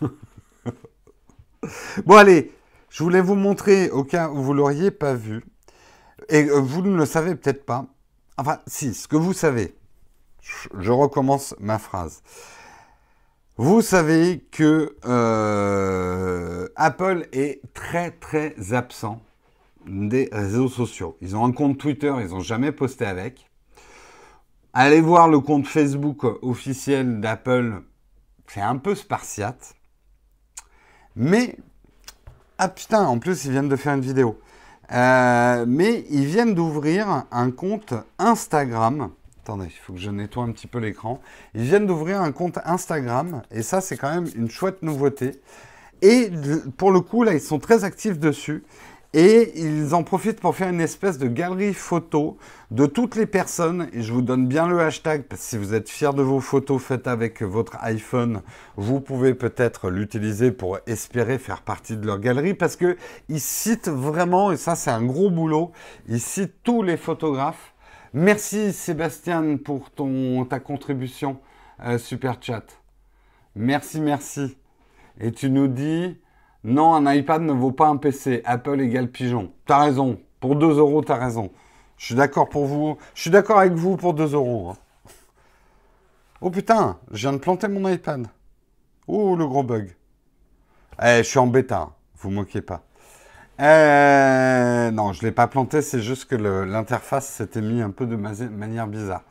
[2.06, 2.52] bon, allez,
[2.90, 5.44] je voulais vous montrer, au cas où vous ne l'auriez pas vu,
[6.28, 7.86] et euh, vous ne le savez peut-être pas.
[8.38, 9.74] Enfin, si, ce que vous savez.
[10.78, 12.22] Je recommence ma phrase.
[13.56, 19.20] Vous savez que euh, Apple est très très absent
[19.86, 21.16] des réseaux sociaux.
[21.20, 23.48] Ils ont un compte Twitter, ils n'ont jamais posté avec.
[24.72, 27.82] Allez voir le compte Facebook officiel d'Apple,
[28.46, 29.74] c'est un peu spartiate.
[31.16, 31.56] Mais,
[32.58, 34.38] ah putain, en plus, ils viennent de faire une vidéo.
[34.92, 39.10] Euh, mais ils viennent d'ouvrir un compte Instagram.
[39.42, 41.20] Attendez, il faut que je nettoie un petit peu l'écran.
[41.54, 45.40] Ils viennent d'ouvrir un compte Instagram, et ça, c'est quand même une chouette nouveauté.
[46.02, 46.30] Et
[46.76, 48.64] pour le coup, là, ils sont très actifs dessus.
[49.14, 52.38] Et ils en profitent pour faire une espèce de galerie photo
[52.70, 53.88] de toutes les personnes.
[53.92, 56.40] Et je vous donne bien le hashtag, parce que si vous êtes fier de vos
[56.40, 58.40] photos faites avec votre iPhone,
[58.76, 62.96] vous pouvez peut-être l'utiliser pour espérer faire partie de leur galerie, parce qu'ils
[63.40, 65.72] citent vraiment, et ça c'est un gros boulot,
[66.08, 67.74] ils citent tous les photographes.
[68.14, 71.38] Merci Sébastien pour ton, ta contribution,
[71.84, 72.64] euh, Super Chat.
[73.54, 74.56] Merci, merci.
[75.20, 76.16] Et tu nous dis,
[76.64, 78.42] non, un iPad ne vaut pas un PC.
[78.44, 79.52] Apple égale pigeon.
[79.66, 80.20] T'as raison.
[80.40, 81.50] Pour 2 euros, t'as raison.
[81.96, 82.96] Je suis d'accord pour vous.
[83.14, 84.70] Je suis d'accord avec vous pour 2 euros.
[84.70, 84.76] Hein.
[86.40, 88.26] Oh putain, je viens de planter mon iPad.
[89.06, 89.94] Oh, le gros bug.
[91.02, 91.90] Eh, je suis en bêta.
[92.16, 92.82] Vous moquez pas.
[93.58, 98.06] Eh, non, je ne l'ai pas planté, c'est juste que l'interface s'était mis un peu
[98.06, 99.22] de manière bizarre.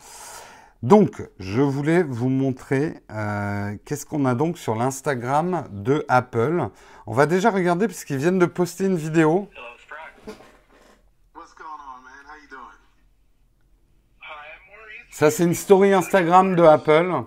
[0.84, 6.70] Donc, je voulais vous montrer euh, qu'est-ce qu'on a donc sur l'Instagram de Apple.
[7.06, 9.48] On va déjà regarder puisqu'ils viennent de poster une vidéo.
[15.12, 17.26] Ça, c'est une story Instagram de Apple.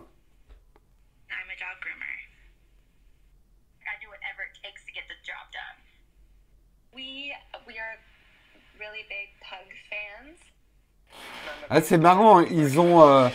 [11.70, 13.02] Ah, c'est marrant, ils ont.
[13.02, 13.28] Euh,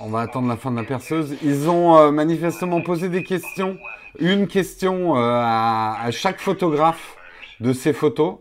[0.00, 1.36] on va attendre la fin de la perceuse.
[1.42, 3.78] Ils ont euh, manifestement posé des questions,
[4.18, 7.16] une question euh, à, chaque photographe
[7.60, 8.36] de ces photos.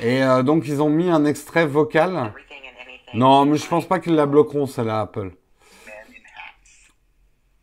[0.00, 2.34] Et donc ils ont mis un extrait vocal.
[3.14, 5.30] Non, mais je pense pas qu'ils la bloqueront celle-là, Apple.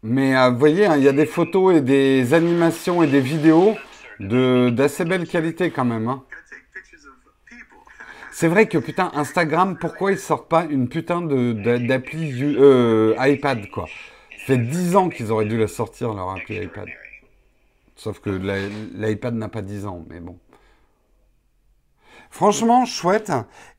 [0.02, 3.76] Mais vous voyez, hein, il y a des photos et des animations et des vidéos
[4.20, 6.08] de d'assez belle qualité quand même.
[6.08, 6.24] Hein.
[8.36, 13.86] C'est vrai que putain, Instagram, pourquoi ils sortent pas une putain d'appli euh, iPad quoi?
[14.40, 16.88] Ça fait 10 ans qu'ils auraient dû la sortir leur appli iPad.
[17.96, 20.40] Sauf que l'iPad n'a pas 10 ans, mais bon.
[22.32, 23.32] Franchement, chouette.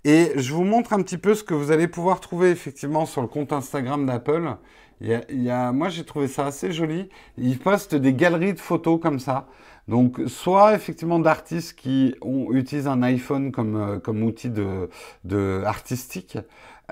[0.05, 3.23] Et je vous montre un petit peu ce que vous allez pouvoir trouver effectivement sur
[3.23, 4.57] le compte Instagram d'Apple.
[5.01, 7.09] Il y a, moi, j'ai trouvé ça assez joli.
[7.37, 9.49] Ils postent des galeries de photos comme ça.
[9.89, 14.89] Donc, soit effectivement d'artistes qui ont, utilisent un iPhone comme, euh, comme outil de,
[15.25, 16.39] de artistique.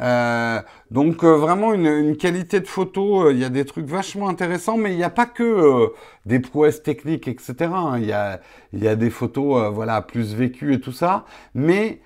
[0.00, 0.58] Euh,
[0.90, 4.78] donc euh, vraiment une, une, qualité de photo, il y a des trucs vachement intéressants,
[4.78, 5.92] mais il n'y a pas que
[6.24, 7.54] des prouesses techniques, etc.
[7.60, 7.98] Hein.
[7.98, 8.40] Il y, a,
[8.72, 11.26] y a des photos voilà plus vécues et tout ça.
[11.54, 12.00] Mais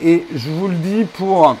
[0.00, 1.56] et je vous le dis pour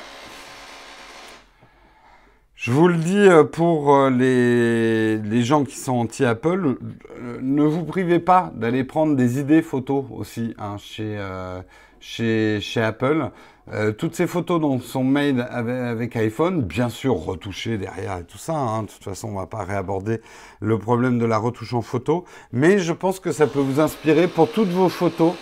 [2.62, 6.76] je vous le dis euh, pour euh, les, gens qui sont anti-Apple,
[7.20, 11.18] euh, ne vous privez pas d'aller prendre des idées photos aussi hein, chez,
[12.80, 13.30] Apple.
[13.98, 18.54] toutes ces photos sont made avec, iPhone, bien sûr retouchées derrière et tout ça.
[18.54, 18.84] Hein.
[18.84, 20.20] De toute façon, on va pas réaborder
[20.60, 22.24] le problème de la retouche en photo.
[22.52, 25.32] Mais je pense que ça peut vous inspirer pour toutes vos photos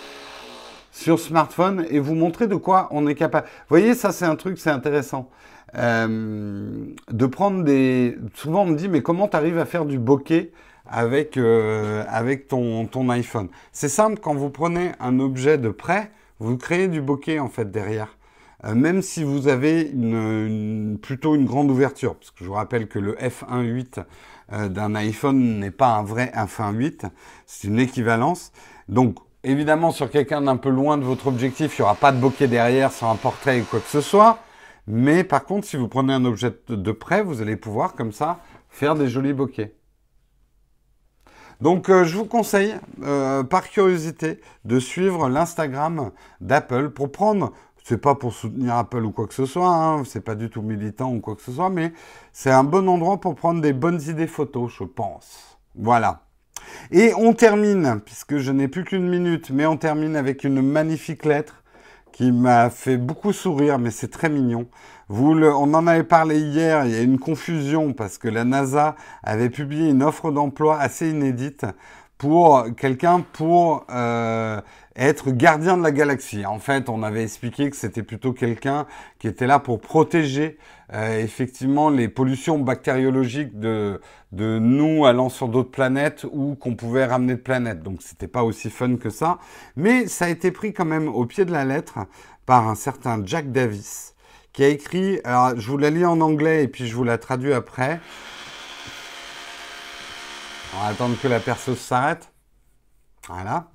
[0.91, 3.45] sur smartphone et vous montrer de quoi on est capable.
[3.45, 5.29] Vous voyez, ça c'est un truc, c'est intéressant.
[5.77, 8.17] Euh, de prendre des...
[8.35, 10.51] Souvent on me dit, mais comment tu arrives à faire du bokeh
[10.85, 13.47] avec, euh, avec ton, ton iPhone?
[13.71, 17.71] C'est simple, quand vous prenez un objet de près, vous créez du bokeh en fait
[17.71, 18.17] derrière.
[18.65, 22.87] Euh, même si vous avez une, plutôt une grande ouverture, parce que je vous rappelle
[22.87, 24.03] que le f1.8
[24.67, 27.05] d'un iPhone n'est pas un vrai f1.8,
[27.45, 28.51] c'est une équivalence.
[28.89, 29.15] Donc
[29.45, 32.47] évidemment sur quelqu'un d'un peu loin de votre objectif, il n'y aura pas de bokeh
[32.47, 34.39] derrière sans un portrait ou quoi que ce soit.
[34.93, 38.41] Mais par contre, si vous prenez un objet de près, vous allez pouvoir comme ça
[38.67, 39.73] faire des jolis bokeh.
[41.61, 46.11] Donc euh, je vous conseille, euh, par curiosité, de suivre l'Instagram
[46.41, 47.53] d'Apple pour prendre,
[47.85, 50.61] c'est pas pour soutenir Apple ou quoi que ce soit, hein, c'est pas du tout
[50.61, 51.93] militant ou quoi que ce soit, mais
[52.33, 55.57] c'est un bon endroit pour prendre des bonnes idées photos, je pense.
[55.73, 56.25] Voilà.
[56.91, 61.23] Et on termine, puisque je n'ai plus qu'une minute, mais on termine avec une magnifique
[61.23, 61.60] lettre
[62.21, 64.67] qui m'a fait beaucoup sourire, mais c'est très mignon.
[65.09, 68.95] Vous on en avait parlé hier, il y a une confusion parce que la NASA
[69.23, 71.65] avait publié une offre d'emploi assez inédite
[72.21, 74.61] pour quelqu'un pour euh,
[74.95, 76.45] être gardien de la galaxie.
[76.45, 78.85] En fait, on avait expliqué que c'était plutôt quelqu'un
[79.17, 80.59] qui était là pour protéger
[80.93, 83.99] euh, effectivement les pollutions bactériologiques de,
[84.33, 87.81] de nous allant sur d'autres planètes ou qu'on pouvait ramener de planètes.
[87.81, 89.39] Donc c'était pas aussi fun que ça.
[89.75, 91.97] Mais ça a été pris quand même au pied de la lettre
[92.45, 94.13] par un certain Jack Davis
[94.53, 97.17] qui a écrit, alors je vous la lis en anglais et puis je vous la
[97.17, 97.99] traduis après.
[100.73, 102.29] On va attendre que la perceuse s'arrête.
[103.27, 103.67] Voilà.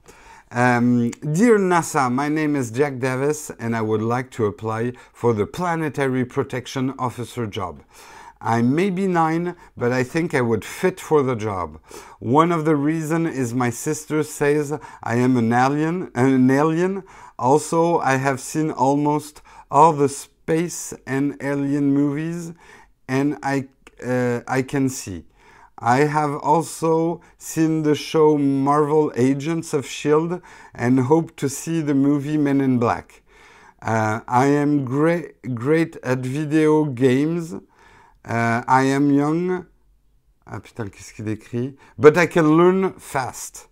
[0.50, 5.34] Um, Dear NASA, my name is Jack Davis and I would like to apply for
[5.34, 7.82] the Planetary Protection Officer job.
[8.40, 11.80] I may be nine, but I think I would fit for the job.
[12.18, 14.72] One of the reasons is my sister says
[15.02, 17.02] I am an alien, an alien.
[17.38, 22.52] Also, I have seen almost all the space and alien movies,
[23.08, 23.68] and I
[24.04, 25.24] uh, I can see.
[25.78, 30.40] I have also seen the show Marvel Agents of S.H.I.E.L.D.
[30.74, 33.22] and hope to see the movie Men in Black.
[33.82, 37.52] Uh, I am great, great at video games.
[38.24, 39.66] Uh, I am young.
[40.46, 41.76] Ah putain, qu'est-ce qu'il écrit?
[41.98, 43.68] But I can learn fast.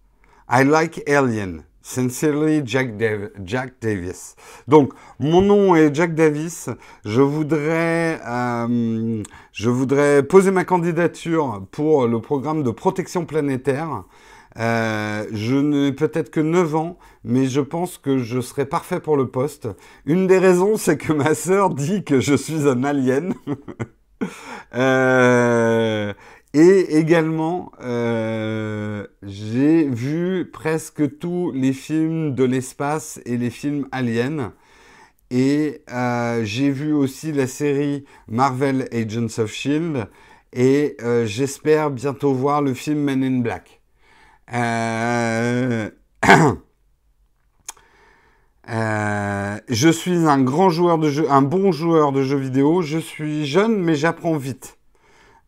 [0.47, 1.65] I like Alien.
[1.87, 4.37] Sincerely, Jack, Davis.
[4.69, 6.71] Donc, mon nom est Jack Davis.
[7.05, 9.23] Je voudrais, euh,
[9.53, 14.05] je voudrais poser ma candidature pour le programme de protection planétaire.
[14.59, 19.19] Euh, je n'ai peut-être que 9 ans, mais je pense que je serai parfait pour
[19.19, 19.69] le poste.
[20.07, 23.35] Une des raisons, c'est que ma sœur dit que je suis un alien.
[24.75, 26.15] euh,
[26.55, 34.53] et également, euh, j'ai vu presque tous les films de l'espace et les films aliens.
[35.33, 40.07] Et euh, j'ai vu aussi la série Marvel Agents of Shield.
[40.53, 43.81] Et euh, j'espère bientôt voir le film Men in Black.
[49.69, 52.81] je suis un grand joueur de jeux, un bon joueur de jeux vidéo.
[52.81, 54.79] Je suis jeune, mais j'apprends vite.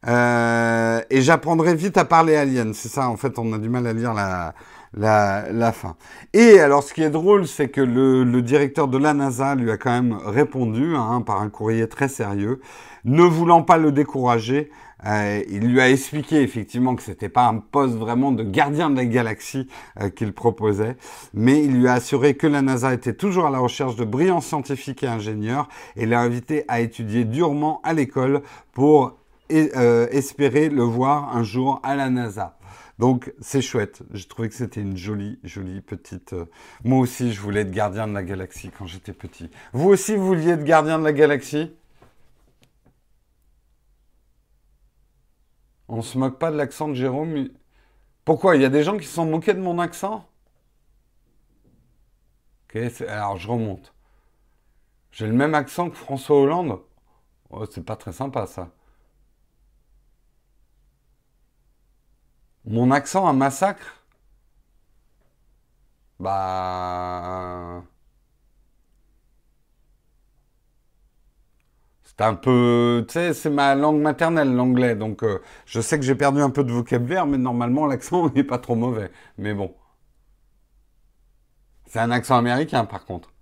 [0.06, 2.74] Euh, et j'apprendrai vite à parler alien.
[2.74, 4.54] C'est ça, en fait, on a du mal à lire la,
[4.94, 5.96] la, la fin.
[6.32, 9.70] Et alors, ce qui est drôle, c'est que le, le, directeur de la NASA lui
[9.70, 12.60] a quand même répondu hein, par un courrier très sérieux,
[13.04, 14.70] ne voulant pas le décourager.
[15.04, 18.96] Euh, il lui a expliqué effectivement que c'était pas un poste vraiment de gardien de
[18.96, 19.68] la galaxie
[20.00, 20.96] euh, qu'il proposait,
[21.34, 24.40] mais il lui a assuré que la NASA était toujours à la recherche de brillants
[24.40, 28.40] scientifiques et ingénieurs et l'a invité à étudier durement à l'école
[28.72, 29.18] pour
[29.48, 32.58] et, euh, espérer le voir un jour à la NASA.
[32.98, 34.02] Donc c'est chouette.
[34.12, 36.32] J'ai trouvé que c'était une jolie, jolie petite.
[36.32, 36.46] Euh,
[36.84, 39.50] moi aussi, je voulais être gardien de la galaxie quand j'étais petit.
[39.72, 41.72] Vous aussi, vous vouliez être gardien de la galaxie?
[45.88, 47.48] On se moque pas de l'accent de Jérôme.
[48.24, 48.56] Pourquoi?
[48.56, 50.26] Il y a des gens qui se sont moqués de mon accent?
[52.64, 52.76] Ok,
[53.08, 53.94] alors je remonte.
[55.12, 56.80] J'ai le même accent que François Hollande?
[57.50, 58.70] Oh, c'est pas très sympa ça.
[62.66, 64.04] Mon accent, un massacre?
[66.18, 67.82] Bah.
[72.04, 73.04] C'est un peu.
[73.08, 74.94] Tu sais, c'est ma langue maternelle, l'anglais.
[74.96, 78.44] Donc, euh, je sais que j'ai perdu un peu de vocabulaire, mais normalement, l'accent n'est
[78.44, 79.10] pas trop mauvais.
[79.38, 79.74] Mais bon.
[81.86, 83.32] C'est un accent américain, par contre.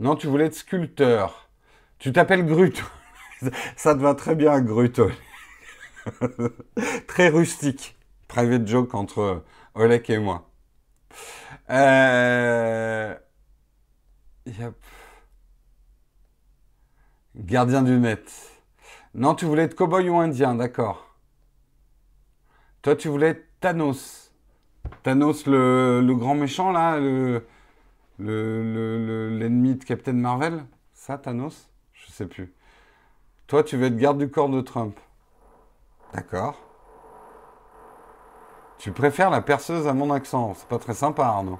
[0.00, 1.41] Non, tu voulais être sculpteur.
[2.02, 2.84] Tu t'appelles Grut.
[3.76, 5.00] Ça te va très bien, Grut.
[7.06, 7.96] très rustique.
[8.26, 9.44] Private joke entre
[9.76, 10.50] Olek et moi.
[11.70, 13.14] Euh...
[17.36, 18.50] Gardien du net.
[19.14, 21.16] Non, tu voulais être cowboy ou indien, d'accord.
[22.82, 24.32] Toi, tu voulais être Thanos.
[25.04, 27.42] Thanos, le, grand méchant, là, l'ennemi
[28.18, 30.64] le, le, de Captain Marvel.
[30.94, 31.71] Ça, Thanos
[32.12, 32.52] je sais plus.
[33.46, 34.98] Toi, tu veux être garde du corps de Trump.
[36.12, 36.60] D'accord.
[38.78, 40.52] Tu préfères la perceuse à mon accent.
[40.54, 41.58] C'est pas très sympa, Arnaud.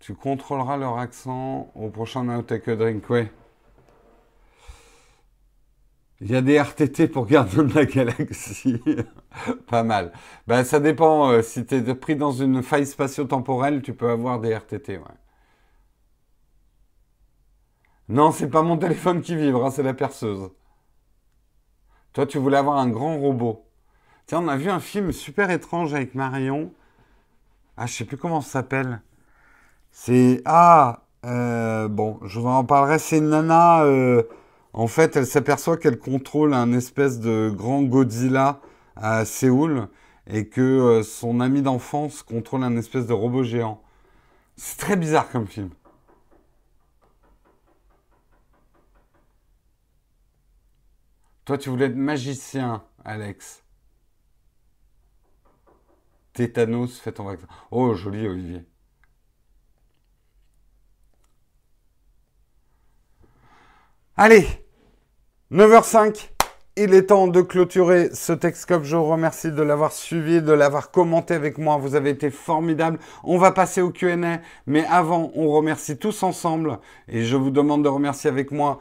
[0.00, 3.32] Tu contrôleras leur accent au prochain Now Take Drink, ouais.
[6.22, 8.80] Il y a des RTT pour Gardien de la Galaxie.
[9.66, 10.12] Pas mal.
[10.46, 11.30] Ben, ça dépend.
[11.30, 14.98] Euh, si tu es pris dans une faille spatio-temporelle, tu peux avoir des RTT.
[14.98, 15.04] Ouais.
[18.08, 20.50] Non, c'est pas mon téléphone qui vibre, hein, c'est la perceuse.
[22.12, 23.66] Toi, tu voulais avoir un grand robot.
[24.26, 26.72] Tiens, on a vu un film super étrange avec Marion.
[27.76, 29.02] Ah, je sais plus comment ça s'appelle.
[29.90, 30.40] C'est.
[30.44, 33.00] Ah euh, Bon, je vous en parlerai.
[33.00, 33.82] C'est Nana.
[33.84, 34.22] Euh,
[34.74, 38.60] en fait, elle s'aperçoit qu'elle contrôle un espèce de grand Godzilla
[38.96, 39.88] à Séoul
[40.26, 43.82] et que euh, son ami d'enfance contrôle un espèce de robot géant.
[44.56, 45.70] C'est très bizarre comme film.
[51.44, 53.62] Toi, tu voulais être magicien, Alex.
[56.32, 57.46] tétanos, fais ton vaccin.
[57.70, 58.64] Oh, joli, Olivier.
[64.16, 64.61] Allez,
[65.52, 66.30] 9h05.
[66.78, 68.84] Il est temps de clôturer ce Texcope.
[68.84, 71.76] Je vous remercie de l'avoir suivi, de l'avoir commenté avec moi.
[71.76, 72.98] Vous avez été formidable.
[73.22, 77.84] On va passer au Q&A, mais avant, on remercie tous ensemble et je vous demande
[77.84, 78.78] de remercier avec moi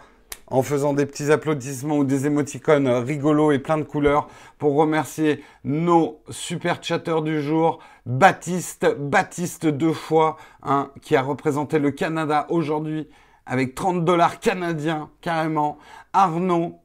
[0.47, 5.43] en faisant des petits applaudissements ou des émoticônes rigolos et plein de couleurs pour remercier
[5.65, 7.79] nos super chatteurs du jour.
[8.05, 13.09] Baptiste, Baptiste deux fois, hein, qui a représenté le Canada aujourd'hui
[13.51, 15.77] avec 30 dollars canadiens carrément.
[16.13, 16.79] Arnaud,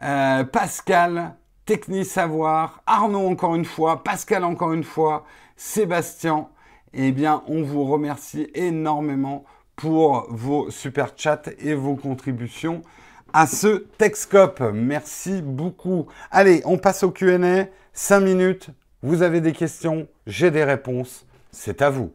[0.00, 1.34] euh, Pascal,
[1.66, 5.26] Techni Savoir, Arnaud encore une fois, Pascal encore une fois,
[5.56, 6.46] Sébastien.
[6.94, 12.82] Eh bien, on vous remercie énormément pour vos super chats et vos contributions
[13.32, 14.60] à ce Texcope.
[14.72, 16.06] Merci beaucoup.
[16.30, 17.66] Allez, on passe au Q&A.
[17.92, 18.70] 5 minutes.
[19.02, 21.26] Vous avez des questions, j'ai des réponses.
[21.50, 22.12] C'est à vous.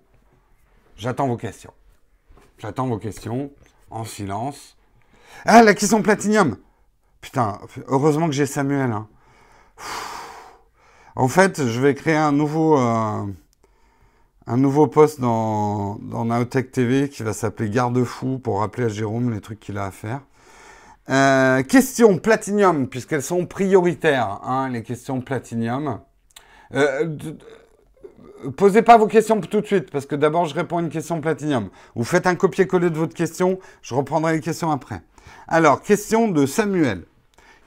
[0.96, 1.74] J'attends vos questions.
[2.60, 3.52] J'attends vos questions
[3.92, 4.78] en silence.
[5.46, 6.58] Ah, la question Platinium.
[7.22, 8.92] Putain, heureusement que j'ai Samuel.
[8.92, 9.08] Hein.
[11.16, 13.26] En fait, je vais créer un nouveau, euh,
[14.48, 19.32] un nouveau poste dans, dans Naotech TV qui va s'appeler Garde-fou pour rappeler à Jérôme
[19.32, 20.22] les trucs qu'il a à faire.
[21.10, 26.00] Euh, questions Platinium, puisqu'elles sont prioritaires, hein, les questions Platinium.
[26.74, 27.18] Euh,
[28.56, 31.22] posez pas vos questions tout de suite, parce que d'abord je réponds à une question
[31.22, 31.70] Platinium.
[31.96, 35.02] Vous faites un copier-coller de votre question, je reprendrai les questions après.
[35.48, 37.04] Alors, question de Samuel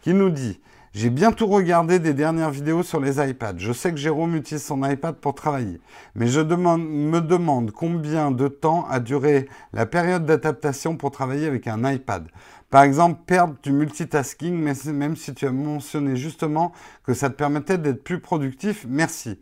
[0.02, 0.60] qui nous dit
[0.92, 3.58] J'ai bientôt regardé des dernières vidéos sur les iPads.
[3.58, 5.80] Je sais que Jérôme utilise son iPad pour travailler,
[6.14, 11.66] mais je me demande combien de temps a duré la période d'adaptation pour travailler avec
[11.66, 12.28] un iPad.
[12.70, 14.54] Par exemple, perdre du multitasking,
[14.92, 16.72] même si tu as mentionné justement
[17.04, 18.86] que ça te permettait d'être plus productif.
[18.88, 19.40] Merci.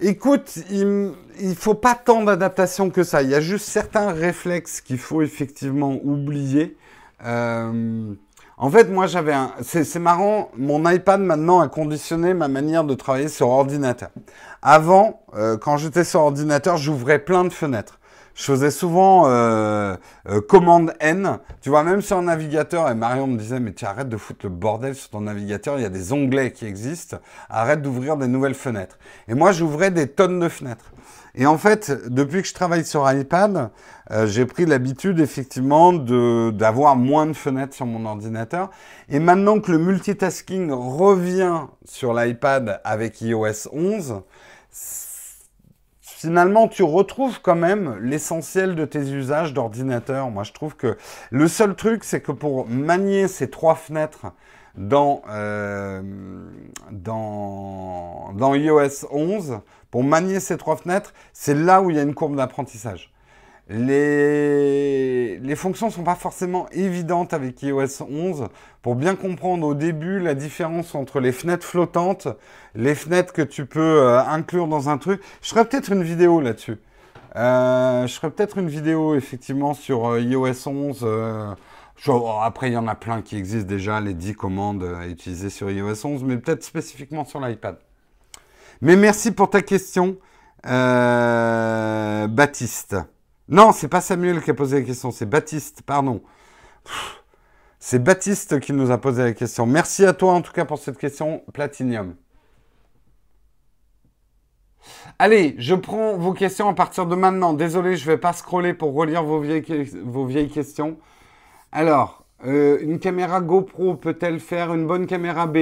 [0.00, 3.22] Écoute, il ne faut pas tant d'adaptation que ça.
[3.22, 6.76] Il y a juste certains réflexes qu'il faut effectivement oublier.
[7.24, 8.12] Euh,
[8.58, 9.52] en fait, moi, j'avais un.
[9.62, 14.10] C'est marrant, mon iPad maintenant a conditionné ma manière de travailler sur ordinateur.
[14.60, 17.98] Avant, euh, quand j'étais sur ordinateur, j'ouvrais plein de fenêtres.
[18.36, 19.96] Je faisais souvent euh,
[20.28, 21.38] euh, commande N.
[21.62, 24.44] Tu vois, même sur un navigateur, et Marion me disait, mais tu arrêtes de foutre
[24.44, 27.16] le bordel sur ton navigateur, il y a des onglets qui existent,
[27.48, 28.98] arrête d'ouvrir des nouvelles fenêtres.
[29.26, 30.92] Et moi, j'ouvrais des tonnes de fenêtres.
[31.34, 33.70] Et en fait, depuis que je travaille sur iPad,
[34.10, 38.68] euh, j'ai pris l'habitude effectivement d'avoir moins de fenêtres sur mon ordinateur.
[39.08, 44.22] Et maintenant que le multitasking revient sur l'iPad avec iOS 11,
[46.16, 50.30] finalement, tu retrouves quand même l'essentiel de tes usages d'ordinateur.
[50.30, 50.96] Moi, je trouve que
[51.30, 54.26] le seul truc, c'est que pour manier ces trois fenêtres
[54.76, 56.00] dans, euh,
[56.90, 59.60] dans, dans iOS 11,
[59.90, 63.12] pour manier ces trois fenêtres, c'est là où il y a une courbe d'apprentissage.
[63.68, 68.48] Les, fonctions ne sont pas forcément évidentes avec iOS 11.
[68.82, 72.28] Pour bien comprendre au début la différence entre les fenêtres flottantes,
[72.74, 76.40] les fenêtres que tu peux euh, inclure dans un truc, je ferai peut-être une vidéo
[76.40, 76.78] là-dessus.
[77.34, 81.56] Euh, je ferai peut-être une vidéo effectivement sur euh, iOS 11.
[82.42, 85.70] après, il y en a plein qui existent déjà, les 10 commandes à utiliser sur
[85.70, 87.78] iOS 11, mais peut-être spécifiquement sur l'iPad.
[88.80, 90.18] Mais merci pour ta question,
[90.66, 92.96] euh, Baptiste.
[93.48, 96.20] Non, c'est pas Samuel qui a posé la question, c'est Baptiste, pardon.
[97.78, 99.66] C'est Baptiste qui nous a posé la question.
[99.66, 102.16] Merci à toi en tout cas pour cette question Platinium.
[105.20, 107.52] Allez, je prends vos questions à partir de maintenant.
[107.52, 110.98] Désolé, je ne vais pas scroller pour relire vos vieilles, questions.
[111.70, 115.58] Alors, euh, une caméra GoPro peut-elle faire une bonne caméra B?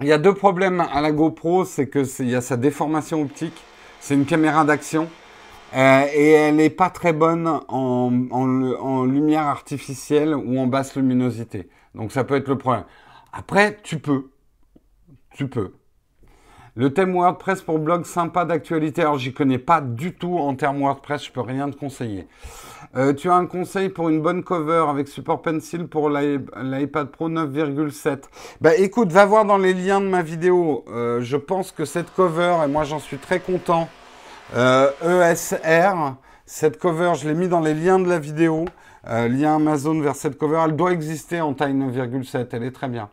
[0.00, 3.22] Il y a deux problèmes à la GoPro, c'est que il y a sa déformation
[3.22, 3.62] optique.
[4.00, 5.08] C'est une caméra d'action
[5.74, 11.68] euh, et elle n'est pas très bonne en, lumière artificielle ou en basse luminosité.
[11.94, 12.84] Donc ça peut être le problème.
[13.32, 14.30] Après, tu peux,
[15.32, 15.72] tu peux.
[16.76, 19.02] Le thème WordPress pour blog sympa d'actualité.
[19.02, 22.26] Alors j'y connais pas du tout en termes WordPress, je peux rien te conseiller.
[22.96, 27.28] Euh, tu as un conseil pour une bonne cover avec support pencil pour l'iPad Pro
[27.28, 28.24] 9,7
[28.60, 30.84] Bah écoute, va voir dans les liens de ma vidéo.
[30.88, 33.88] Euh, je pense que cette cover, et moi j'en suis très content,
[34.54, 36.14] euh, e
[36.46, 38.66] cette cover, je l'ai mis dans les liens de la vidéo.
[39.06, 43.10] lien Amazon vers cette cover, elle doit exister en taille 9,7, elle est très bien.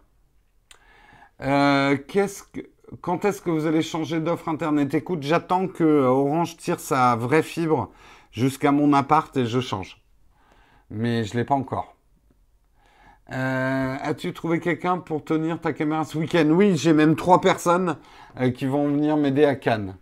[1.40, 2.62] que
[3.00, 4.94] quand est-ce que vous allez changer d'offre internet?
[4.94, 7.90] Écoute, j'attends que Orange tire sa vraie fibre
[8.32, 10.02] jusqu'à mon appart et je change.
[10.90, 11.96] Mais je ne l'ai pas encore.
[13.32, 16.50] Euh, as-tu trouvé quelqu'un pour tenir ta caméra ce week-end?
[16.50, 17.96] Oui, j'ai même trois personnes
[18.42, 19.96] euh, qui vont venir m'aider à Cannes.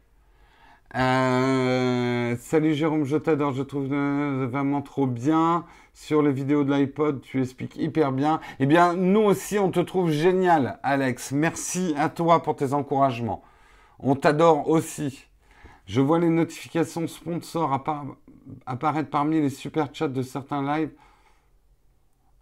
[0.95, 5.66] Euh, salut Jérôme, je t'adore, je trouve vraiment trop bien.
[5.94, 8.40] Sur les vidéos de l'iPod, tu expliques hyper bien.
[8.60, 11.32] Eh bien, nous aussi, on te trouve génial, Alex.
[11.32, 13.44] Merci à toi pour tes encouragements.
[13.99, 15.26] On t'adore aussi.
[15.86, 17.74] Je vois les notifications sponsors
[18.66, 20.91] apparaître parmi les super chats de certains lives.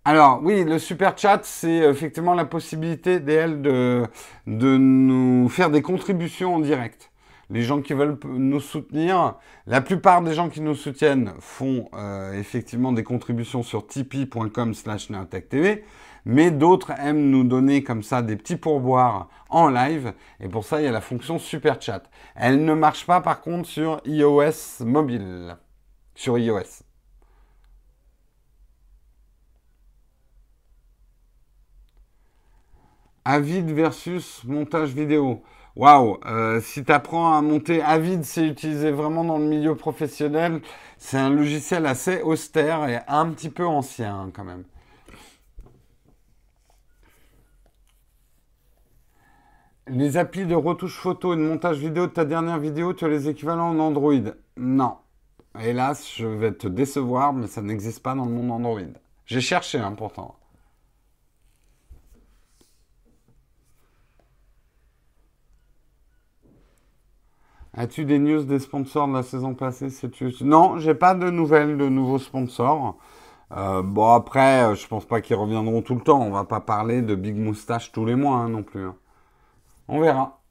[0.06, 4.06] Alors oui, le super chat, c'est effectivement la possibilité d'elle de,
[4.46, 7.12] de nous faire des contributions en direct.
[7.50, 9.36] Les gens qui veulent nous soutenir,
[9.68, 15.10] la plupart des gens qui nous soutiennent font euh, effectivement des contributions sur tipeee.com slash
[15.30, 15.86] TV,
[16.26, 20.82] mais d'autres aiment nous donner comme ça des petits pourboires en live, et pour ça
[20.82, 22.04] il y a la fonction super chat.
[22.36, 25.56] Elle ne marche pas par contre sur iOS mobile,
[26.16, 26.84] sur iOS.
[33.24, 35.44] Avid versus montage vidéo.
[35.78, 40.62] Waouh, euh, si tu apprends à monter Avid, c'est utilisé vraiment dans le milieu professionnel.
[40.98, 44.64] C'est un logiciel assez austère et un petit peu ancien hein, quand même.
[49.86, 53.08] Les applis de retouche photo et de montage vidéo de ta dernière vidéo, tu as
[53.08, 54.14] les équivalents en Android
[54.58, 54.98] Non.
[55.62, 58.82] Hélas, je vais te décevoir, mais ça n'existe pas dans le monde Android.
[59.28, 60.37] J'ai cherché hein, pourtant.
[67.80, 69.90] As-tu des news des sponsors de la saison passée
[70.42, 72.98] Non, j'ai pas de nouvelles de nouveaux sponsors.
[73.56, 76.20] Euh, bon, après, euh, je pense pas qu'ils reviendront tout le temps.
[76.20, 78.84] On va pas parler de Big Moustache tous les mois hein, non plus.
[78.84, 78.96] Hein.
[79.88, 80.42] On verra.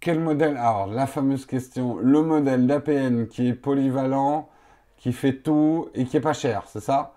[0.00, 0.56] Quel modèle?
[0.56, 1.98] Alors, la fameuse question.
[1.98, 4.48] Le modèle d'APN qui est polyvalent,
[4.96, 7.12] qui fait tout et qui est pas cher, c'est ça?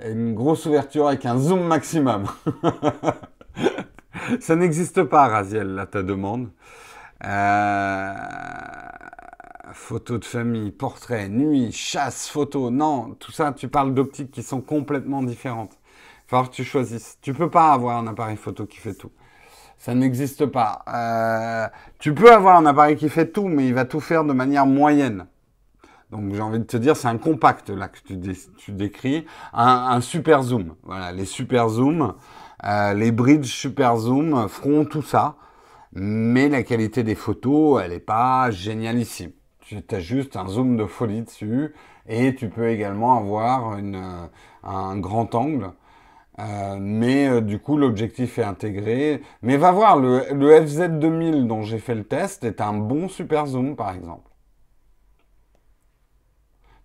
[0.00, 2.26] Une grosse ouverture avec un zoom maximum.
[4.40, 6.50] ça n'existe pas, Raziel, là, ta demande.
[7.24, 8.14] Euh,
[9.72, 12.70] photo de famille, portrait, nuit, chasse, photo.
[12.70, 15.78] Non, tout ça, tu parles d'optiques qui sont complètement différentes.
[16.26, 17.18] Il falloir que tu choisisses.
[17.22, 19.12] Tu peux pas avoir un appareil photo qui fait tout.
[19.78, 20.82] Ça n'existe pas.
[20.88, 21.68] Euh,
[21.98, 24.66] tu peux avoir un appareil qui fait tout, mais il va tout faire de manière
[24.66, 25.26] moyenne.
[26.10, 30.42] Donc j'ai envie de te dire, c'est un compact là que tu, décris, un, super
[30.42, 30.74] zoom.
[30.84, 32.14] Voilà, les super zooms,
[32.64, 35.36] euh, les bridge super zoom feront tout ça
[35.98, 39.32] mais la qualité des photos, elle n'est pas génialissime.
[39.60, 41.74] Tu as juste un zoom de folie dessus
[42.06, 44.26] et tu peux également avoir euh,
[44.62, 45.72] un grand angle.
[46.38, 49.22] Euh, mais euh, du coup, l'objectif est intégré.
[49.40, 53.74] Mais va voir, le, FZ2000 dont j'ai fait le test est un bon super zoom,
[53.74, 54.30] par exemple.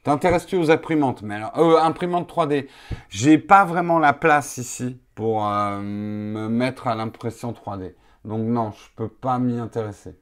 [0.03, 1.21] T'intéresses-tu aux imprimantes?
[1.21, 2.67] Mais alors, imprimantes 3D.
[3.09, 7.93] J'ai pas vraiment la place ici pour me mettre à l'impression 3D.
[8.25, 10.15] Donc non, je peux pas m'y intéresser.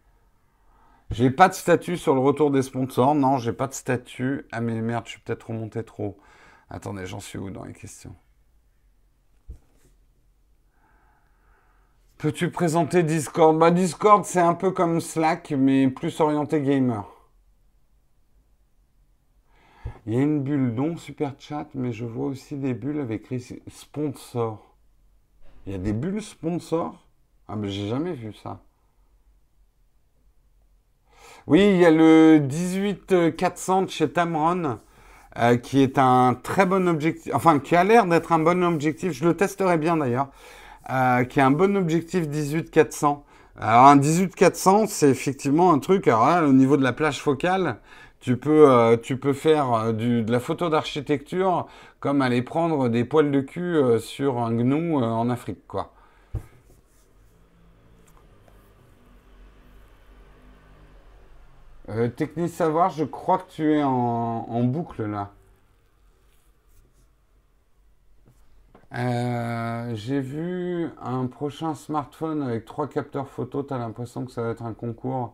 [1.11, 3.15] J'ai pas de statut sur le retour des sponsors.
[3.15, 4.45] Non, j'ai pas de statut.
[4.51, 6.17] Ah mais merde, je suis peut-être remonté trop.
[6.69, 8.15] Attendez, j'en suis où dans les questions?
[12.19, 13.57] Peux-tu présenter Discord?
[13.57, 17.05] Bah Discord, c'est un peu comme Slack, mais plus orienté gamer.
[20.05, 23.27] Il y a une bulle dont super chat, mais je vois aussi des bulles avec
[23.67, 24.75] sponsor.
[25.65, 27.08] Il y a des bulles sponsors?
[27.51, 28.59] Ah, mais j'ai jamais vu ça.
[31.47, 34.79] Oui, il y a le 18400 de chez Tamron,
[35.37, 39.13] euh, qui est un très bon objectif, enfin, qui a l'air d'être un bon objectif.
[39.13, 40.29] Je le testerai bien d'ailleurs.
[40.91, 43.25] Euh, qui est un bon objectif 18400.
[43.59, 46.07] Alors, un 18400, c'est effectivement un truc.
[46.07, 47.77] Alors là, au niveau de la plage focale,
[48.19, 51.67] tu peux, euh, tu peux faire du, de la photo d'architecture
[51.99, 55.93] comme aller prendre des poils de cul sur un gnou en Afrique, quoi.
[61.89, 65.31] Euh, Technique Savoir, je crois que tu es en, boucle là.
[68.93, 73.63] Euh, j'ai vu un prochain smartphone avec trois capteurs photo.
[73.63, 75.33] Tu as l'impression que ça va être un concours.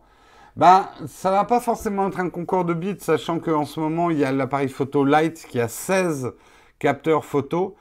[0.56, 4.18] Ben, ça va pas forcément être un concours de bits, sachant qu'en ce moment, il
[4.18, 6.32] y a l'appareil photo Light qui a 16
[6.78, 7.76] capteurs photo.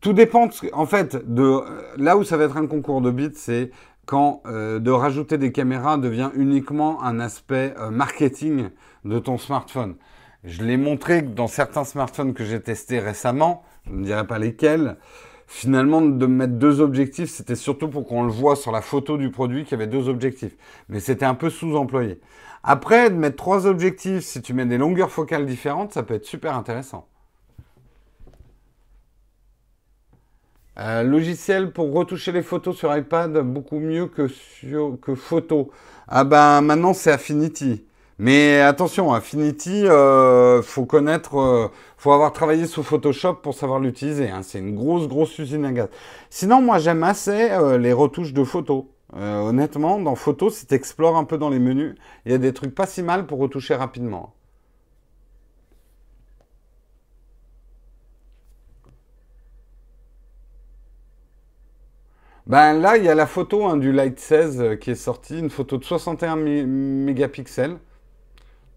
[0.00, 1.60] Tout dépend, en fait, de
[1.96, 3.70] là où ça va être un concours de bits, c'est
[4.06, 8.68] quand euh, de rajouter des caméras devient uniquement un aspect euh, marketing
[9.04, 9.96] de ton smartphone.
[10.44, 14.96] Je l'ai montré dans certains smartphones que j'ai testés récemment, je ne dirai pas lesquels,
[15.46, 19.30] finalement de mettre deux objectifs, c'était surtout pour qu'on le voit sur la photo du
[19.30, 20.56] produit qu'il y avait deux objectifs.
[20.88, 22.20] Mais c'était un peu sous-employé.
[22.64, 26.24] Après, de mettre trois objectifs, si tu mets des longueurs focales différentes, ça peut être
[26.24, 27.06] super intéressant.
[30.78, 35.70] Euh, logiciel pour retoucher les photos sur iPad, beaucoup mieux que, sur, que photo.
[36.08, 37.84] Ah ben maintenant c'est Affinity.
[38.18, 44.30] Mais attention, Affinity, euh, faut connaître, euh, faut avoir travaillé sous Photoshop pour savoir l'utiliser.
[44.30, 44.42] Hein.
[44.42, 45.88] C'est une grosse, grosse usine à gaz.
[46.30, 48.84] Sinon, moi j'aime assez euh, les retouches de photos.
[49.14, 52.74] honnêtement, dans Photo, si tu un peu dans les menus, il y a des trucs
[52.74, 54.34] pas si mal pour retoucher rapidement.
[62.46, 65.38] Ben là, il y a la photo hein, du Light 16 euh, qui est sortie,
[65.38, 67.78] une photo de 61 mégapixels.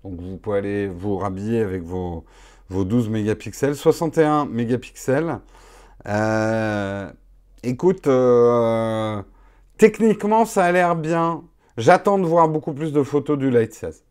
[0.03, 2.23] Donc vous pouvez aller vous rhabiller avec vos,
[2.69, 3.75] 12 mégapixels.
[3.75, 5.39] 61 mégapixels.
[6.07, 7.11] Euh,
[7.63, 9.23] écoute, euh,
[9.77, 11.43] techniquement, ça a l'air bien.
[11.77, 14.03] J'attends de voir beaucoup plus de photos du Light 16.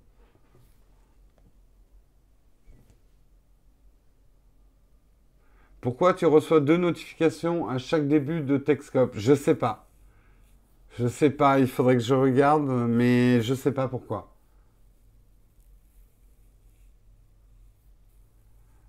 [5.85, 9.86] Pourquoi tu reçois deux notifications à chaque début de Texcope Je sais pas.
[10.98, 14.32] Je sais pas, il faudrait que je regarde, mais je sais pas pourquoi.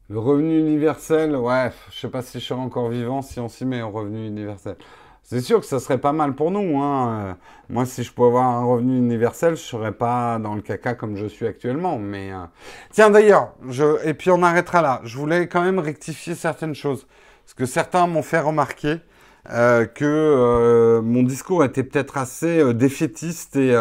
[0.07, 3.65] Le revenu universel, ouais, je sais pas si je serai encore vivant si on s'y
[3.65, 4.77] met au revenu universel.
[5.27, 6.79] C'est sûr que ça serait pas mal pour nous.
[6.79, 7.35] Hein.
[7.67, 11.17] Moi, si je pouvais avoir un revenu universel, je serais pas dans le caca comme
[11.17, 11.97] je suis actuellement.
[11.97, 12.45] Mais euh,
[12.91, 14.05] tiens, d'ailleurs, je...
[14.07, 15.01] et puis on arrêtera là.
[15.03, 17.07] Je voulais quand même rectifier certaines choses
[17.43, 18.97] parce que certains m'ont fait remarquer
[19.49, 23.75] euh, que euh, mon discours était peut-être assez défaitiste et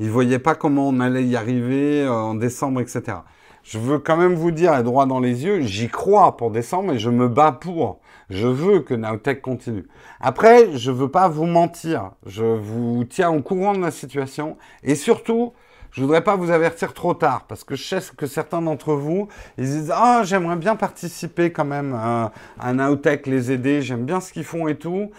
[0.00, 3.18] ils voyaient pas comment on allait y arriver en décembre, etc.
[3.62, 6.98] Je veux quand même vous dire, droit dans les yeux, j'y crois pour décembre et
[6.98, 8.00] je me bats pour.
[8.30, 9.86] Je veux que Naotech continue.
[10.20, 12.12] Après, je veux pas vous mentir.
[12.26, 14.58] Je vous tiens au courant de la situation.
[14.82, 15.54] Et surtout,
[15.92, 19.28] je voudrais pas vous avertir trop tard parce que je sais que certains d'entre vous,
[19.56, 24.20] ils disent ah j'aimerais bien participer quand même à, à Naotech, les aider, j'aime bien
[24.20, 25.10] ce qu'ils font et tout.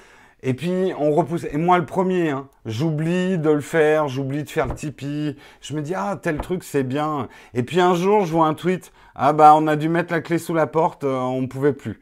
[0.44, 1.46] Et puis on repousse.
[1.52, 5.36] Et moi le premier, hein, j'oublie de le faire, j'oublie de faire le Tipeee.
[5.62, 7.28] Je me dis ah tel truc c'est bien.
[7.56, 10.22] Et puis un jour je vois un tweet ah bah on a dû mettre la
[10.22, 12.00] clé sous la porte, euh, on ne pouvait plus.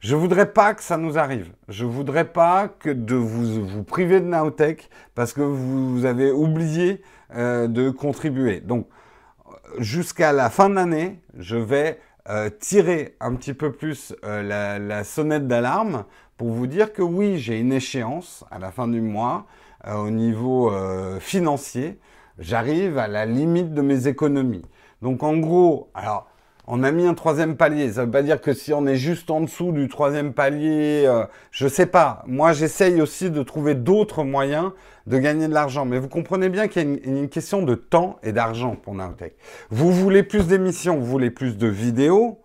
[0.00, 1.52] Je voudrais pas que ça nous arrive.
[1.68, 7.02] Je voudrais pas que de vous, vous priver de Naotech parce que vous avez oublié
[7.34, 8.60] euh, de contribuer.
[8.60, 8.88] Donc,
[9.76, 12.00] jusqu'à la fin de l'année, je vais
[12.30, 16.06] euh, tirer un petit peu plus euh, la, la, sonnette d'alarme
[16.38, 19.44] pour vous dire que oui, j'ai une échéance à la fin du mois
[19.86, 20.70] au niveau
[21.20, 21.98] financier.
[22.38, 24.64] J'arrive à la limite de mes économies.
[25.00, 26.29] Donc, en gros, alors,
[26.66, 27.92] on a mis un troisième palier.
[27.92, 31.02] Ça ne veut pas dire que si on est juste en dessous du troisième palier,
[31.04, 32.22] je euh, je sais pas.
[32.26, 34.72] Moi, j'essaye aussi de trouver d'autres moyens
[35.06, 35.84] de gagner de l'argent.
[35.84, 39.34] Mais vous comprenez bien qu'il y a une, question de temps et d'argent pour Naotech.
[39.70, 42.39] Vous voulez plus d'émissions, vous voulez plus de vidéos,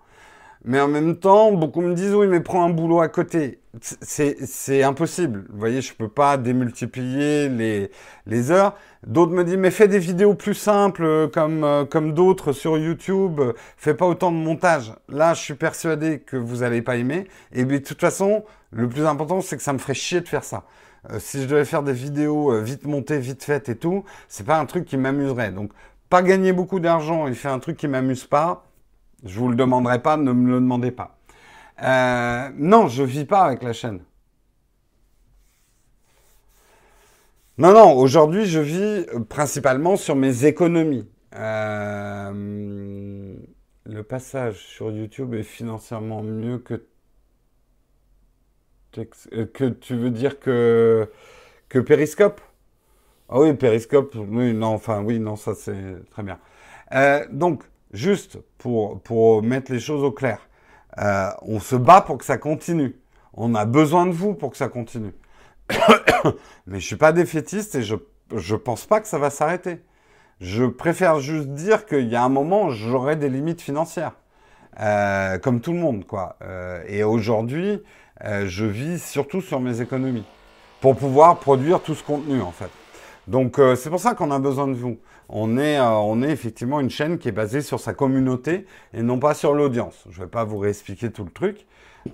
[0.65, 3.59] mais en même temps, beaucoup me disent oui, mais prends un boulot à côté.
[4.01, 5.45] C'est impossible.
[5.49, 7.91] Vous voyez, je ne peux pas démultiplier les,
[8.25, 8.75] les heures.
[9.05, 13.39] D'autres me disent mais fais des vidéos plus simples comme, euh, comme d'autres sur YouTube.
[13.77, 14.93] Fais pas autant de montage.
[15.07, 17.27] Là, je suis persuadé que vous n'allez pas aimer.
[17.53, 20.43] Et de toute façon, le plus important, c'est que ça me ferait chier de faire
[20.43, 20.63] ça.
[21.11, 24.45] Euh, si je devais faire des vidéos euh, vite montées, vite faites et tout, c'est
[24.45, 25.51] pas un truc qui m'amuserait.
[25.51, 25.71] Donc,
[26.09, 28.65] pas gagner beaucoup d'argent et faire un truc qui m'amuse pas,
[29.25, 31.17] je vous le demanderai pas, ne me le demandez pas.
[31.81, 34.01] Euh, non, je vis pas avec la chaîne.
[37.57, 41.07] Non, non, aujourd'hui, je vis principalement sur mes économies.
[41.35, 43.35] Euh,
[43.85, 46.85] le passage sur YouTube est financièrement mieux que
[48.97, 51.09] euh, que tu veux dire que
[51.69, 52.41] que Periscope?
[53.29, 56.39] Ah oui, Periscope, oui, non, enfin oui, non, ça c'est très bien.
[57.31, 57.63] donc,
[57.95, 60.39] juste pour, pour mettre les choses au clair,
[60.99, 62.95] euh, on se bat pour que ça continue.
[63.33, 65.13] On a besoin de vous pour que ça continue.
[66.67, 69.81] Mais je suis pas défaitiste et je ne pense pas que ça va s'arrêter.
[70.39, 74.13] Je préfère juste dire qu'il y a un moment, j'aurai des limites financières.
[74.81, 76.35] Euh, comme tout le monde, quoi.
[76.41, 77.81] Euh, et aujourd'hui,
[78.21, 80.25] je vis surtout sur mes économies
[80.81, 82.69] pour pouvoir produire tout ce contenu, en fait.
[83.27, 84.97] Donc, c'est pour ça qu'on a besoin de vous
[85.29, 89.01] on est, euh, on est effectivement une chaîne qui est basée sur sa communauté et
[89.01, 90.05] non pas sur l'audience.
[90.09, 91.65] Je ne vais pas vous réexpliquer tout le truc.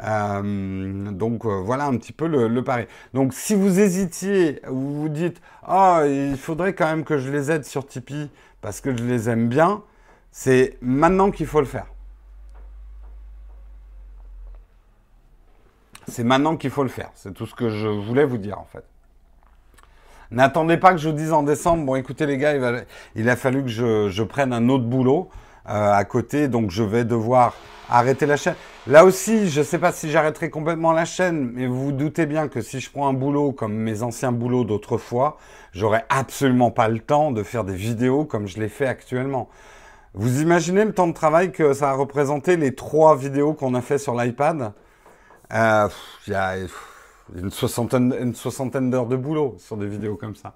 [0.04, 2.86] Euh, donc euh, voilà un petit peu le, pari.
[3.14, 7.52] Donc si vous hésitiez, vous vous dites ah il faudrait quand même que je les
[7.52, 8.30] aide sur Tipeee
[8.62, 9.84] parce que je les aime bien,
[10.32, 11.88] c'est maintenant qu'il faut le faire.
[16.08, 17.12] C'est maintenant qu'il faut le faire.
[17.16, 18.86] C'est tout ce que je voulais vous dire en fait.
[20.32, 22.54] N'attendez pas que je vous dise en décembre, bon écoutez les gars,
[23.16, 25.28] il, a fallu que je, prenne un autre boulot
[25.70, 27.54] euh, à côté, donc je vais devoir
[27.90, 28.56] arrêter la chaîne.
[28.88, 32.26] Là aussi, je ne sais pas si j'arrêterai complètement la chaîne, mais vous vous doutez
[32.26, 35.38] bien que si je prends un boulot comme mes anciens boulots d'autrefois,
[35.74, 39.50] j'aurais absolument pas le temps de faire des vidéos comme je les fais actuellement.
[40.14, 43.82] Vous imaginez le temps de travail que ça a représenté les trois vidéos qu'on a
[43.82, 44.72] fait sur l'iPad?
[45.54, 45.90] Euh,
[47.36, 50.56] une soixantaine, une soixantaine d'heures de boulot sur des vidéos comme ça.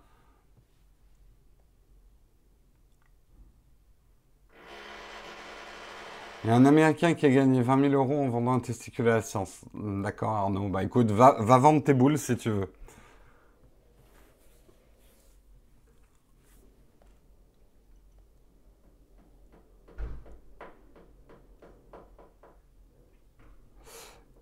[6.43, 9.07] Il y a un Américain qui a gagné 20 000 euros en vendant un testicule
[9.09, 9.61] à la science.
[9.73, 10.69] D'accord Arnaud.
[10.69, 12.67] Bah écoute, va, va vendre tes boules si tu veux.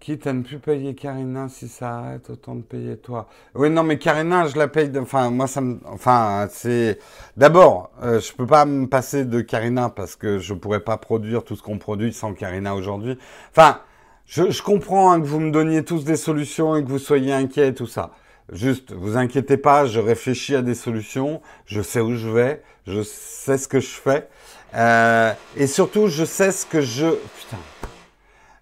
[0.03, 3.29] Quitte à ne plus payer Karina si ça arrête, autant de payer toi.
[3.55, 4.91] Oui, non, mais Karina, je la paye.
[4.97, 5.79] Enfin, moi, ça me.
[5.85, 6.99] Enfin, c'est.
[7.37, 11.45] D'abord, euh, je peux pas me passer de Karina parce que je pourrais pas produire
[11.45, 13.17] tout ce qu'on produit sans Karina aujourd'hui.
[13.51, 13.79] Enfin,
[14.25, 17.69] je, comprends hein, que vous me donniez tous des solutions et que vous soyez inquiets
[17.69, 18.11] et tout ça.
[18.51, 23.03] Juste, vous inquiétez pas, je réfléchis à des solutions, je sais où je vais, je
[23.03, 24.27] sais ce que je fais.
[24.75, 27.07] Euh, et surtout, je sais ce que je.
[27.39, 27.57] Putain.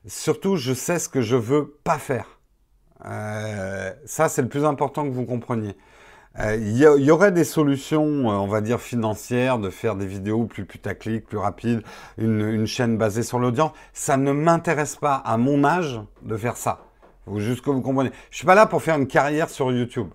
[0.08, 2.40] Surtout, je sais ce que je veux pas faire.
[3.06, 5.76] Euh, ça, c'est le plus important que vous compreniez.
[6.40, 10.46] Euh, il y, aurait des solutions, euh, on va dire financières, de faire des vidéos
[10.46, 11.82] plus putaclic, plus rapides,
[12.18, 13.74] une, chaîne basée sur l'audience.
[13.94, 16.86] Ça ne m'intéresse pas à mon âge de faire ça.
[17.26, 18.12] Faut juste que vous compreniez.
[18.32, 20.08] Je suis pas là pour faire une carrière sur YouTube.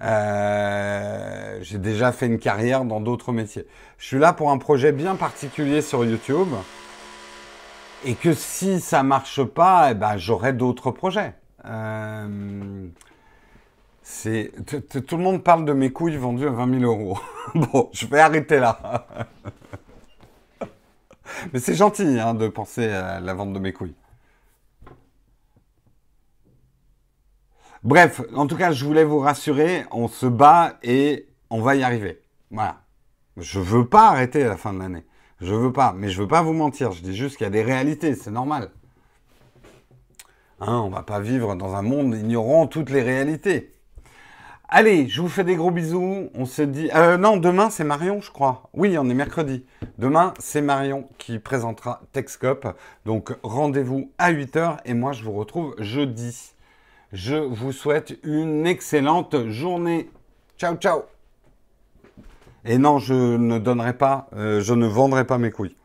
[0.00, 3.66] J'ai déjà fait une carrière dans d'autres métiers.
[3.98, 6.48] Je suis là pour un projet bien particulier sur YouTube
[8.04, 11.34] et que si ça marche pas, eh ben, j'aurai d'autres projets.
[11.64, 12.88] Euh,
[15.06, 17.18] tout le monde parle de mes couilles vendues à 20 000 euros.
[17.54, 19.06] bon, je vais arrêter là.
[21.52, 23.96] Mais c'est gentil hein, de penser à la vente de mes couilles.
[27.82, 31.82] Bref, en tout cas, je voulais vous rassurer, on se bat et on va y
[31.82, 32.20] arriver.
[32.50, 32.80] Voilà.
[33.36, 35.04] Je veux pas arrêter à la fin de l'année.
[35.40, 36.92] Je veux pas, mais je veux pas vous mentir.
[36.92, 38.70] Je dis juste qu'il y a des réalités, c'est normal.
[40.60, 43.72] Hein, on va pas vivre dans un monde ignorant toutes les réalités.
[44.68, 46.30] Allez, je vous fais des gros bisous.
[46.34, 46.90] On se dit.
[46.94, 48.68] Euh, non, demain c'est Marion, je crois.
[48.72, 49.64] Oui, on est mercredi.
[49.98, 52.66] Demain c'est Marion qui présentera Texcope.
[53.04, 56.52] Donc rendez-vous à 8h et moi je vous retrouve jeudi.
[57.12, 60.10] Je vous souhaite une excellente journée.
[60.58, 61.02] Ciao, ciao.
[62.68, 65.76] Et non, je ne donnerai pas, euh, je ne vendrai pas mes couilles.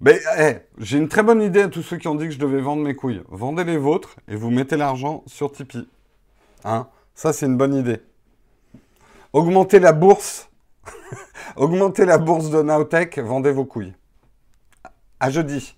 [0.00, 2.38] Mais eh, j'ai une très bonne idée à tous ceux qui ont dit que je
[2.38, 3.22] devais vendre mes couilles.
[3.28, 5.88] Vendez les vôtres et vous mettez l'argent sur Tipeee.
[6.64, 8.00] Hein Ça, c'est une bonne idée.
[9.32, 10.50] Augmentez la bourse.
[11.56, 13.94] Augmentez la bourse de Nowtech, vendez vos couilles.
[15.18, 15.76] À jeudi.